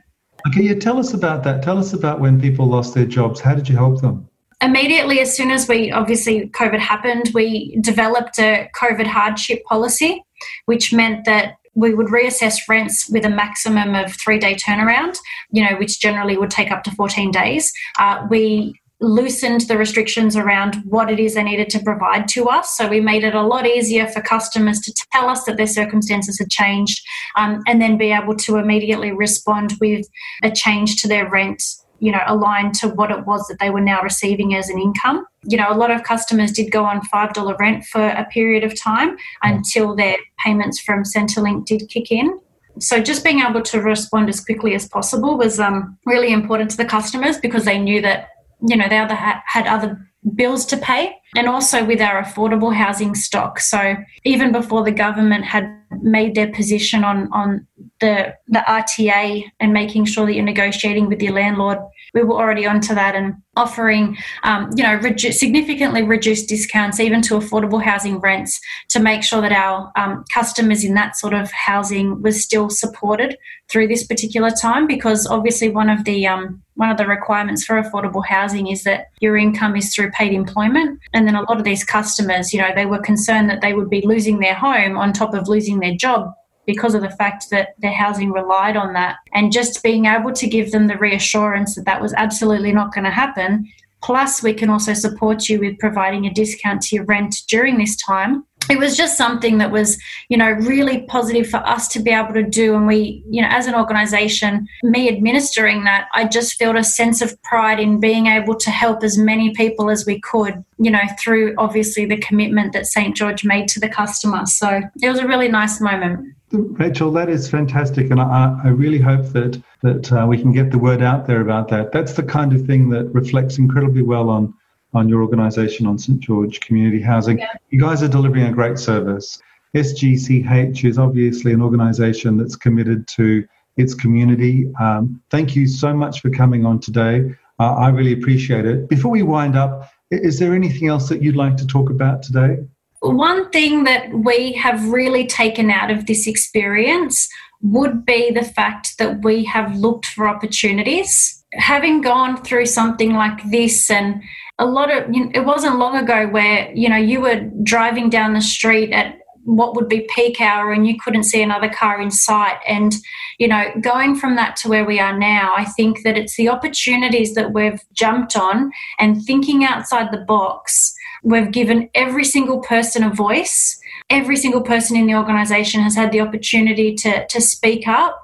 Okay 0.48 0.64
yeah 0.64 0.76
tell 0.76 1.00
us 1.00 1.14
about 1.14 1.44
that. 1.44 1.64
Tell 1.64 1.78
us 1.78 1.94
about 1.94 2.20
when 2.20 2.40
people 2.40 2.66
lost 2.68 2.94
their 2.94 3.06
jobs. 3.06 3.40
How 3.40 3.56
did 3.56 3.68
you 3.70 3.76
help 3.76 4.02
them? 4.02 4.28
Immediately 4.62 5.22
as 5.22 5.36
soon 5.36 5.50
as 5.50 5.68
we 5.68 5.92
obviously 5.92 6.50
covid 6.50 6.80
happened 6.80 7.32
we 7.34 7.78
developed 7.82 8.38
a 8.40 8.70
covid 8.76 9.08
hardship 9.08 9.64
policy 9.64 10.24
which 10.66 10.94
meant 10.94 11.26
that 11.26 11.56
we 11.74 11.94
would 11.94 12.08
reassess 12.08 12.58
rents 12.68 13.10
with 13.10 13.26
a 13.26 13.30
maximum 13.30 13.96
of 13.96 14.14
three 14.14 14.40
day 14.40 14.56
turnaround, 14.56 15.18
you 15.52 15.64
know, 15.64 15.78
which 15.78 16.00
generally 16.00 16.38
would 16.38 16.52
take 16.52 16.72
up 16.72 16.84
to 16.84 16.92
14 16.92 17.32
days. 17.32 17.72
Uh, 17.98 18.26
we 18.30 18.74
loosened 19.02 19.62
the 19.62 19.78
restrictions 19.78 20.36
around 20.36 20.76
what 20.86 21.10
it 21.10 21.20
is 21.20 21.34
they 21.34 21.44
needed 21.44 21.70
to 21.70 21.80
provide 21.80 22.28
to 22.28 22.46
us. 22.46 22.78
So 22.78 22.88
we 22.88 23.02
made 23.02 23.24
it 23.24 23.34
a 23.34 23.42
lot 23.42 23.66
easier 23.66 24.08
for 24.08 24.22
customers 24.22 24.80
to 24.82 24.94
tell 25.12 25.28
us 25.28 25.44
that 25.46 25.58
their 25.58 25.68
circumstances 25.68 26.38
had 26.38 26.50
changed 26.50 27.04
um, 27.36 27.64
and 27.66 27.82
then 27.82 27.98
be 27.98 28.12
able 28.12 28.36
to 28.36 28.58
immediately 28.58 29.12
respond 29.12 29.74
with 29.82 30.06
a 30.44 30.52
change 30.52 31.02
to 31.02 31.08
their 31.08 31.28
rent 31.28 31.64
you 32.02 32.12
know 32.12 32.22
aligned 32.28 32.74
to 32.76 32.90
what 32.90 33.12
it 33.12 33.26
was 33.26 33.48
that 33.48 33.60
they 33.60 33.70
were 33.70 33.80
now 33.80 34.02
receiving 34.02 34.56
as 34.56 34.70
an 34.70 34.80
income. 34.80 35.26
You 35.44 35.58
know 35.58 35.68
a 35.70 35.78
lot 35.78 35.92
of 35.92 36.04
customers 36.04 36.52
did 36.52 36.72
go 36.72 36.84
on 36.84 37.02
five 37.06 37.34
dollar 37.34 37.56
rent 37.60 37.86
for 37.86 38.02
a 38.02 38.26
period 38.26 38.64
of 38.64 38.80
time 38.80 39.16
until 39.44 39.96
their 39.96 40.18
payments 40.44 40.80
from 40.80 41.04
centrelink 41.04 41.66
did 41.66 41.88
kick 41.90 42.12
in. 42.12 42.40
So 42.80 43.02
just 43.02 43.24
being 43.24 43.42
able 43.42 43.62
to 43.62 43.82
respond 43.82 44.30
as 44.30 44.44
quickly 44.44 44.74
as 44.76 44.88
possible 44.88 45.38
was 45.38 45.60
um, 45.60 45.98
really 46.06 46.32
important 46.34 46.72
to 46.72 46.78
the 46.78 46.86
customers 46.86 47.38
because 47.38 47.66
they 47.66 47.78
knew 47.78 48.02
that 48.02 48.30
you 48.62 48.76
know 48.76 48.88
they 48.88 48.98
other 48.98 49.16
had 49.16 49.68
other 49.68 50.08
bills 50.36 50.66
to 50.68 50.78
pay 50.78 51.16
and 51.36 51.48
also 51.48 51.84
with 51.84 52.00
our 52.00 52.22
affordable 52.22 52.74
housing 52.74 53.16
stock. 53.16 53.60
So 53.60 53.96
even 54.24 54.52
before 54.52 54.84
the 54.84 54.92
government 54.92 55.46
had 55.46 55.68
made 56.02 56.36
their 56.36 56.52
position 56.52 57.04
on 57.04 57.32
on 57.34 57.68
the 58.00 58.36
the 58.48 58.64
RTA 58.68 59.46
and 59.60 59.74
making 59.74 60.06
sure 60.06 60.26
that 60.26 60.34
you're 60.34 60.44
negotiating 60.44 61.08
with 61.08 61.22
your 61.22 61.34
landlord 61.34 61.80
we 62.14 62.24
were 62.24 62.36
already 62.36 62.66
onto 62.66 62.94
that 62.94 63.16
and 63.16 63.36
offering, 63.56 64.18
um, 64.44 64.70
you 64.76 64.84
know, 64.84 65.00
significantly 65.18 66.04
reduced 66.04 66.50
discounts 66.50 67.00
even 67.00 67.22
to 67.22 67.36
affordable 67.36 67.82
housing 67.82 68.20
rents 68.20 68.60
to 68.90 69.00
make 69.00 69.24
sure 69.24 69.42
that 69.42 69.52
our 69.52 69.92
um, 69.96 70.24
customers 70.34 70.84
in 70.84 70.94
that 70.94 71.18
sort 71.18 71.34
of 71.34 71.52
housing 71.52 72.22
was 72.22 72.42
still 72.42 72.70
supported 72.70 73.38
through 73.70 73.88
this 73.88 74.06
particular 74.06 74.50
time. 74.50 74.88
Because 74.88 75.26
obviously, 75.26 75.70
one 75.70 75.90
of 75.90 76.04
the 76.04 76.28
um, 76.28 76.62
one 76.76 76.90
of 76.90 76.98
the 76.98 77.08
requirements 77.08 77.64
for 77.64 77.82
affordable 77.82 78.26
housing 78.26 78.68
is 78.68 78.84
that 78.84 79.08
your 79.20 79.38
income 79.38 79.76
is 79.76 79.94
through 79.94 80.12
paid 80.12 80.34
employment, 80.34 81.00
and 81.14 81.28
then 81.28 81.36
a 81.36 81.42
lot 81.42 81.58
of 81.58 81.64
these 81.64 81.84
customers, 81.84 82.54
you 82.54 82.60
know, 82.62 82.72
they 82.76 82.86
were 82.86 83.00
concerned 83.00 83.50
that 83.50 83.62
they 83.62 83.74
would 83.74 83.90
be 83.90 84.02
losing 84.06 84.40
their 84.40 84.56
home 84.56 84.98
on 84.98 85.14
top 85.14 85.34
of 85.34 85.48
losing 85.48 85.80
their 85.80 85.96
job 85.96 86.34
because 86.66 86.96
of 86.96 87.02
the 87.02 87.10
fact 87.10 87.50
that 87.50 87.76
their 87.80 87.94
housing 87.94 88.32
relied 88.32 88.78
on 88.78 88.94
that. 88.94 89.18
And 89.34 89.52
just 89.52 89.84
being 89.84 90.06
able 90.06 90.34
to 90.34 90.48
give 90.48 90.72
them 90.72 90.88
the 90.88 90.98
reassurance 90.98 91.76
that 91.76 91.86
that 91.86 92.02
was 92.02 92.14
absolutely 92.14 92.72
not 92.72 92.94
going 92.94 93.06
to 93.06 93.12
happen. 93.12 93.68
Plus, 94.04 94.42
we 94.42 94.54
can 94.54 94.70
also 94.70 94.94
support 94.94 95.48
you 95.48 95.60
with 95.60 95.78
providing 95.78 96.26
a 96.26 96.34
discount 96.34 96.82
to 96.84 96.96
your 96.96 97.06
rent 97.06 97.36
during 97.48 97.78
this 97.78 97.96
time. 97.96 98.46
It 98.70 98.80
was 98.80 98.96
just 98.96 99.18
something 99.18 99.58
that 99.58 99.72
was, 99.72 100.00
you 100.30 100.38
know, 100.38 100.52
really 100.52 101.02
positive 101.04 101.50
for 101.50 101.58
us 101.58 101.88
to 101.90 102.00
be 102.00 102.12
able 102.12 102.34
to 102.34 102.44
do. 102.44 102.76
And 102.76 102.88
we, 102.88 103.24
you 103.30 103.42
know, 103.42 103.48
as 103.52 103.68
an 103.68 103.76
organization, 103.76 104.68
me 104.84 105.10
administering 105.10 105.84
that, 105.84 106.08
I 106.14 106.26
just 106.26 106.58
felt 106.58 106.76
a 106.76 106.84
sense 106.84 107.22
of 107.22 107.42
pride 107.44 107.80
in 107.80 108.00
being 108.00 108.28
able 108.28 108.56
to 108.56 108.70
help 108.70 109.04
as 109.04 109.18
many 109.18 109.54
people 109.54 109.90
as 109.90 110.06
we 110.06 110.22
could, 110.22 110.64
you 110.78 110.92
know, 110.92 111.02
through 111.20 111.56
obviously 111.58 112.06
the 112.06 112.18
commitment 112.18 112.74
that 112.74 112.86
St. 112.86 113.16
George 113.16 113.44
made 113.44 113.68
to 113.70 113.80
the 113.80 113.90
customer. 113.90 114.46
So 114.46 114.82
it 115.02 115.10
was 115.10 115.20
a 115.20 115.28
really 115.28 115.48
nice 115.48 115.82
moment. 115.82 116.36
Rachel, 116.52 117.12
that 117.12 117.30
is 117.30 117.50
fantastic, 117.50 118.12
and 118.12 118.20
I, 118.20 118.60
I 118.64 118.68
really 118.70 119.00
hope 119.00 119.28
that 119.34 119.62
that 119.82 120.12
uh, 120.12 120.28
we 120.28 120.38
can 120.38 120.52
get 120.52 120.72
the 120.72 120.78
word 120.78 121.02
out 121.02 121.26
there 121.26 121.42
about 121.42 121.70
that. 121.70 121.92
That's 121.92 122.14
the 122.14 122.24
kind 122.24 122.54
of 122.54 122.66
thing 122.66 122.90
that 122.90 123.06
reflects 123.14 123.58
incredibly 123.58 124.02
well 124.02 124.30
on 124.30 124.54
on 124.94 125.08
your 125.08 125.22
organisation, 125.22 125.86
on 125.88 125.98
St 125.98 126.20
George 126.20 126.60
Community 126.60 127.02
Housing. 127.02 127.40
Yeah. 127.40 127.48
You 127.70 127.80
guys 127.80 128.04
are 128.04 128.10
delivering 128.10 128.44
a 128.44 128.52
great 128.52 128.78
service. 128.78 129.42
SGCH 129.76 130.84
is 130.84 130.98
obviously 130.98 131.54
an 131.54 131.62
organisation 131.62 132.38
that's 132.38 132.58
committed 132.58 133.08
to 133.10 133.48
its 133.78 133.94
community. 133.94 134.70
Um, 134.80 135.22
thank 135.30 135.56
you 135.56 135.68
so 135.68 135.94
much 135.94 136.20
for 136.22 136.30
coming 136.30 136.66
on 136.66 136.80
today. 136.80 137.34
Uh, 137.58 137.76
I 137.76 137.90
really 137.90 138.12
appreciate 138.12 138.66
it. 138.66 138.90
Before 138.90 139.12
we 139.12 139.24
wind 139.24 139.56
up, 139.56 139.90
is 140.10 140.40
there 140.40 140.54
anything 140.54 140.90
else 140.90 141.08
that 141.08 141.22
you'd 141.22 141.38
like 141.38 141.56
to 141.58 141.68
talk 141.68 141.90
about 141.90 142.22
today? 142.22 142.58
One 143.02 143.50
thing 143.50 143.84
that 143.86 144.14
we 144.14 144.54
have 144.54 144.90
really 144.90 145.26
taken 145.26 145.72
out 145.72 145.90
of 145.90 146.06
this 146.06 146.28
experience 146.28 147.28
would 147.62 148.06
be 148.06 148.32
the 148.32 148.44
fact 148.44 148.98
that 148.98 149.24
we 149.24 149.44
have 149.46 149.76
looked 149.76 150.06
for 150.06 150.28
opportunities. 150.28 151.44
Having 151.54 152.02
gone 152.02 152.42
through 152.44 152.68
something 152.68 153.14
like 153.14 153.44
this 153.50 153.90
and 153.90 154.22
a 154.58 154.66
lot 154.66 154.92
of 154.92 155.14
you 155.14 155.26
know, 155.26 155.32
it 155.34 155.46
wasn't 155.46 155.78
long 155.78 155.98
ago 155.98 156.28
where 156.28 156.72
you 156.74 156.88
know 156.88 156.96
you 156.96 157.20
were 157.20 157.42
driving 157.64 158.10
down 158.10 158.34
the 158.34 158.42
street 158.42 158.92
at 158.94 159.18
what 159.44 159.76
would 159.76 159.90
be 159.90 160.08
peak 160.14 160.40
hour 160.40 160.72
and 160.72 160.88
you 160.88 160.96
couldn't 161.04 161.24
see 161.24 161.42
another 161.42 161.68
car 161.68 162.00
in 162.00 162.12
sight 162.12 162.58
and 162.68 162.94
you 163.40 163.48
know 163.48 163.72
going 163.82 164.16
from 164.16 164.36
that 164.36 164.56
to 164.56 164.70
where 164.70 164.86
we 164.86 165.00
are 165.00 165.18
now 165.18 165.52
i 165.58 165.66
think 165.66 166.04
that 166.04 166.16
it's 166.16 166.38
the 166.38 166.48
opportunities 166.48 167.34
that 167.34 167.52
we've 167.52 167.82
jumped 167.92 168.38
on 168.38 168.72
and 169.00 169.24
thinking 169.24 169.64
outside 169.64 170.12
the 170.12 170.24
box 170.28 170.94
We've 171.24 171.52
given 171.52 171.90
every 171.94 172.24
single 172.24 172.60
person 172.62 173.04
a 173.04 173.14
voice. 173.14 173.80
Every 174.10 174.36
single 174.36 174.62
person 174.62 174.98
in 174.98 175.06
the 175.06 175.16
organisation 175.16 175.82
has 175.82 175.96
had 175.96 176.12
the 176.12 176.22
opportunity 176.22 176.96
to, 176.96 177.26
to 177.28 177.42
speak 177.42 177.88
up, 177.88 178.20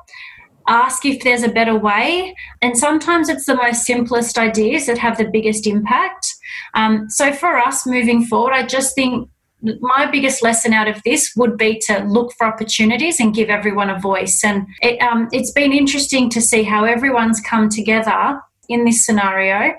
ask 0.68 1.06
if 1.06 1.24
there's 1.24 1.44
a 1.44 1.50
better 1.50 1.78
way. 1.78 2.36
And 2.62 2.78
sometimes 2.78 3.30
it's 3.30 3.46
the 3.46 3.56
most 3.56 3.86
simplest 3.86 4.38
ideas 4.38 4.88
that 4.88 4.98
have 4.98 5.18
the 5.18 5.30
biggest 5.32 5.66
impact. 5.66 6.36
Um, 6.74 7.10
so 7.10 7.32
for 7.32 7.58
us 7.58 7.86
moving 7.86 8.26
forward, 8.26 8.54
I 8.54 8.66
just 8.66 8.96
think 8.96 9.30
my 9.62 10.06
biggest 10.12 10.44
lesson 10.44 10.74
out 10.74 10.88
of 10.88 11.02
this 11.04 11.34
would 11.36 11.58
be 11.58 11.80
to 11.88 12.00
look 12.04 12.32
for 12.38 12.46
opportunities 12.46 13.20
and 13.20 13.34
give 13.34 13.50
everyone 13.50 13.90
a 13.90 14.00
voice. 14.00 14.44
And 14.44 14.68
it, 14.82 15.02
um, 15.02 15.30
it's 15.32 15.52
been 15.52 15.74
interesting 15.74 16.30
to 16.32 16.42
see 16.42 16.64
how 16.64 16.84
everyone's 16.84 17.42
come 17.42 17.70
together 17.70 18.40
in 18.70 18.86
this 18.86 19.06
scenario, 19.06 19.74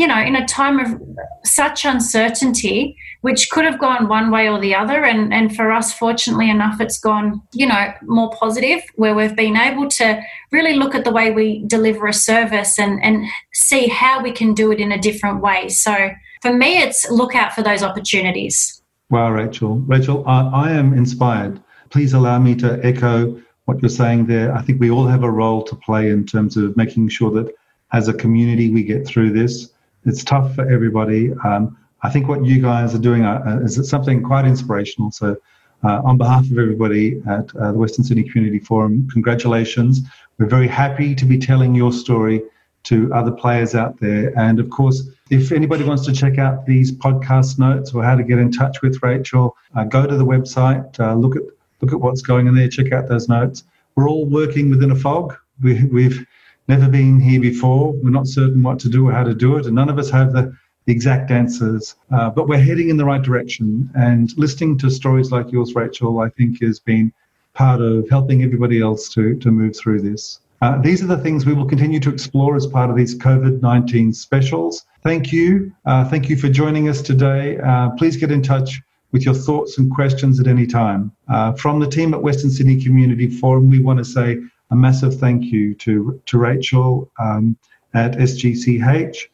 you 0.00 0.06
know, 0.06 0.18
in 0.18 0.34
a 0.34 0.46
time 0.46 0.80
of 0.80 0.98
such 1.44 1.84
uncertainty, 1.84 2.96
which 3.20 3.50
could 3.50 3.66
have 3.66 3.78
gone 3.78 4.08
one 4.08 4.30
way 4.30 4.48
or 4.48 4.58
the 4.58 4.74
other. 4.74 5.04
And, 5.04 5.30
and 5.30 5.54
for 5.54 5.70
us, 5.70 5.92
fortunately 5.92 6.48
enough, 6.48 6.80
it's 6.80 6.98
gone, 6.98 7.42
you 7.52 7.66
know, 7.66 7.92
more 8.04 8.30
positive, 8.30 8.80
where 8.94 9.14
we've 9.14 9.36
been 9.36 9.58
able 9.58 9.88
to 9.90 10.22
really 10.52 10.72
look 10.72 10.94
at 10.94 11.04
the 11.04 11.12
way 11.12 11.30
we 11.30 11.62
deliver 11.66 12.06
a 12.06 12.14
service 12.14 12.78
and, 12.78 12.98
and 13.04 13.26
see 13.52 13.88
how 13.88 14.22
we 14.22 14.32
can 14.32 14.54
do 14.54 14.72
it 14.72 14.80
in 14.80 14.90
a 14.90 14.98
different 14.98 15.42
way. 15.42 15.68
So 15.68 15.94
for 16.40 16.54
me, 16.54 16.78
it's 16.78 17.10
look 17.10 17.34
out 17.34 17.52
for 17.52 17.62
those 17.62 17.82
opportunities. 17.82 18.80
Wow, 19.10 19.32
Rachel. 19.32 19.80
Rachel, 19.80 20.26
I, 20.26 20.68
I 20.68 20.70
am 20.70 20.94
inspired. 20.94 21.60
Please 21.90 22.14
allow 22.14 22.38
me 22.38 22.54
to 22.54 22.80
echo 22.82 23.38
what 23.66 23.82
you're 23.82 23.90
saying 23.90 24.28
there. 24.28 24.54
I 24.54 24.62
think 24.62 24.80
we 24.80 24.90
all 24.90 25.06
have 25.06 25.24
a 25.24 25.30
role 25.30 25.62
to 25.64 25.76
play 25.76 26.08
in 26.08 26.24
terms 26.24 26.56
of 26.56 26.74
making 26.74 27.10
sure 27.10 27.30
that 27.32 27.54
as 27.92 28.08
a 28.08 28.14
community 28.14 28.70
we 28.70 28.82
get 28.82 29.06
through 29.06 29.32
this. 29.32 29.68
It's 30.04 30.24
tough 30.24 30.54
for 30.54 30.70
everybody. 30.70 31.32
Um, 31.44 31.76
I 32.02 32.10
think 32.10 32.28
what 32.28 32.44
you 32.44 32.60
guys 32.60 32.94
are 32.94 32.98
doing 32.98 33.24
uh, 33.24 33.42
uh 33.46 33.64
is 33.64 33.88
something 33.88 34.22
quite 34.22 34.46
inspirational. 34.46 35.10
So, 35.10 35.36
uh, 35.82 36.00
on 36.04 36.18
behalf 36.18 36.44
of 36.50 36.58
everybody 36.58 37.22
at 37.28 37.54
uh, 37.56 37.72
the 37.72 37.78
Western 37.78 38.04
Sydney 38.04 38.24
Community 38.24 38.58
Forum, 38.58 39.08
congratulations. 39.12 40.00
We're 40.38 40.46
very 40.46 40.68
happy 40.68 41.14
to 41.14 41.24
be 41.24 41.38
telling 41.38 41.74
your 41.74 41.92
story 41.92 42.42
to 42.84 43.12
other 43.12 43.30
players 43.30 43.74
out 43.74 43.98
there. 44.00 44.38
And 44.38 44.58
of 44.58 44.70
course, 44.70 45.08
if 45.30 45.52
anybody 45.52 45.84
wants 45.84 46.04
to 46.06 46.12
check 46.12 46.38
out 46.38 46.66
these 46.66 46.90
podcast 46.90 47.58
notes 47.58 47.92
or 47.92 48.02
how 48.02 48.16
to 48.16 48.22
get 48.22 48.38
in 48.38 48.50
touch 48.50 48.80
with 48.82 49.02
Rachel, 49.02 49.56
uh, 49.74 49.84
go 49.84 50.06
to 50.06 50.16
the 50.16 50.24
website, 50.24 50.98
uh, 50.98 51.14
look 51.14 51.36
at 51.36 51.42
look 51.80 51.92
at 51.92 52.00
what's 52.00 52.22
going 52.22 52.48
on 52.48 52.54
there, 52.54 52.68
check 52.68 52.92
out 52.92 53.08
those 53.08 53.28
notes. 53.28 53.64
We're 53.96 54.08
all 54.08 54.26
working 54.26 54.70
within 54.70 54.90
a 54.90 54.96
fog. 54.96 55.36
We, 55.62 55.84
we've 55.84 56.26
never 56.70 56.88
been 56.88 57.18
here 57.18 57.40
before. 57.40 57.92
We're 57.92 58.10
not 58.10 58.28
certain 58.28 58.62
what 58.62 58.78
to 58.80 58.88
do 58.88 59.08
or 59.08 59.12
how 59.12 59.24
to 59.24 59.34
do 59.34 59.56
it, 59.56 59.66
and 59.66 59.74
none 59.74 59.88
of 59.88 59.98
us 59.98 60.08
have 60.10 60.32
the 60.32 60.54
exact 60.86 61.32
answers, 61.32 61.96
uh, 62.12 62.30
but 62.30 62.48
we're 62.48 62.62
heading 62.62 62.90
in 62.90 62.96
the 62.96 63.04
right 63.04 63.22
direction. 63.22 63.90
And 63.96 64.30
listening 64.38 64.78
to 64.78 64.90
stories 64.90 65.32
like 65.32 65.50
yours, 65.50 65.74
Rachel, 65.74 66.20
I 66.20 66.28
think 66.30 66.62
has 66.62 66.78
been 66.78 67.12
part 67.54 67.80
of 67.80 68.08
helping 68.08 68.44
everybody 68.44 68.80
else 68.80 69.08
to, 69.14 69.36
to 69.40 69.50
move 69.50 69.76
through 69.76 70.02
this. 70.02 70.40
Uh, 70.62 70.80
these 70.80 71.02
are 71.02 71.08
the 71.08 71.18
things 71.18 71.44
we 71.44 71.54
will 71.54 71.66
continue 71.66 71.98
to 71.98 72.10
explore 72.10 72.54
as 72.54 72.66
part 72.66 72.88
of 72.88 72.96
these 72.96 73.18
COVID 73.18 73.62
19 73.62 74.12
specials. 74.12 74.86
Thank 75.02 75.32
you. 75.32 75.72
Uh, 75.86 76.04
thank 76.08 76.28
you 76.28 76.36
for 76.36 76.48
joining 76.48 76.88
us 76.88 77.02
today. 77.02 77.58
Uh, 77.58 77.90
please 77.98 78.16
get 78.16 78.30
in 78.30 78.42
touch 78.42 78.80
with 79.10 79.24
your 79.24 79.34
thoughts 79.34 79.78
and 79.78 79.90
questions 79.90 80.38
at 80.38 80.46
any 80.46 80.66
time. 80.66 81.10
Uh, 81.28 81.52
from 81.54 81.80
the 81.80 81.88
team 81.88 82.14
at 82.14 82.22
Western 82.22 82.50
Sydney 82.50 82.80
Community 82.80 83.28
Forum, 83.28 83.68
we 83.70 83.82
want 83.82 83.98
to 83.98 84.04
say 84.04 84.38
a 84.70 84.76
massive 84.76 85.18
thank 85.18 85.44
you 85.44 85.74
to, 85.74 86.20
to 86.26 86.38
Rachel 86.38 87.10
um, 87.18 87.56
at 87.94 88.12
SGCH. 88.12 89.26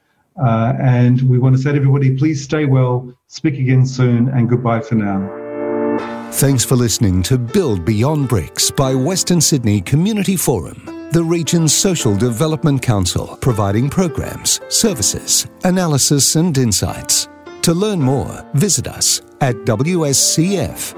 Uh, 0.42 0.75
and 0.79 1.22
we 1.22 1.38
want 1.38 1.57
to 1.57 1.62
say 1.62 1.70
to 1.72 1.77
everybody, 1.77 2.16
please 2.16 2.42
stay 2.42 2.66
well, 2.66 3.12
speak 3.27 3.59
again 3.59 3.87
soon, 3.87 4.29
and 4.29 4.49
goodbye 4.49 4.81
for 4.81 4.94
now. 4.96 5.44
Thanks 6.33 6.64
for 6.64 6.77
listening 6.77 7.22
to 7.25 7.38
Build 7.38 7.85
Beyond 7.87 8.29
Bricks 8.29 8.70
by 8.70 8.94
Western 8.94 9.40
Sydney 9.40 9.81
Community 9.81 10.37
Forum, 10.37 11.09
the 11.12 11.25
region's 11.25 11.75
social 11.75 12.14
development 12.14 12.83
council, 12.83 13.38
providing 13.40 13.88
programs, 13.88 14.61
services, 14.68 15.46
analysis, 15.64 16.37
and 16.37 16.59
insights. 16.59 17.29
To 17.62 17.72
learn 17.72 18.01
more, 18.01 18.44
visit 18.55 18.87
us 18.87 19.22
at 19.40 19.55
wscf.org.au. 19.64 20.96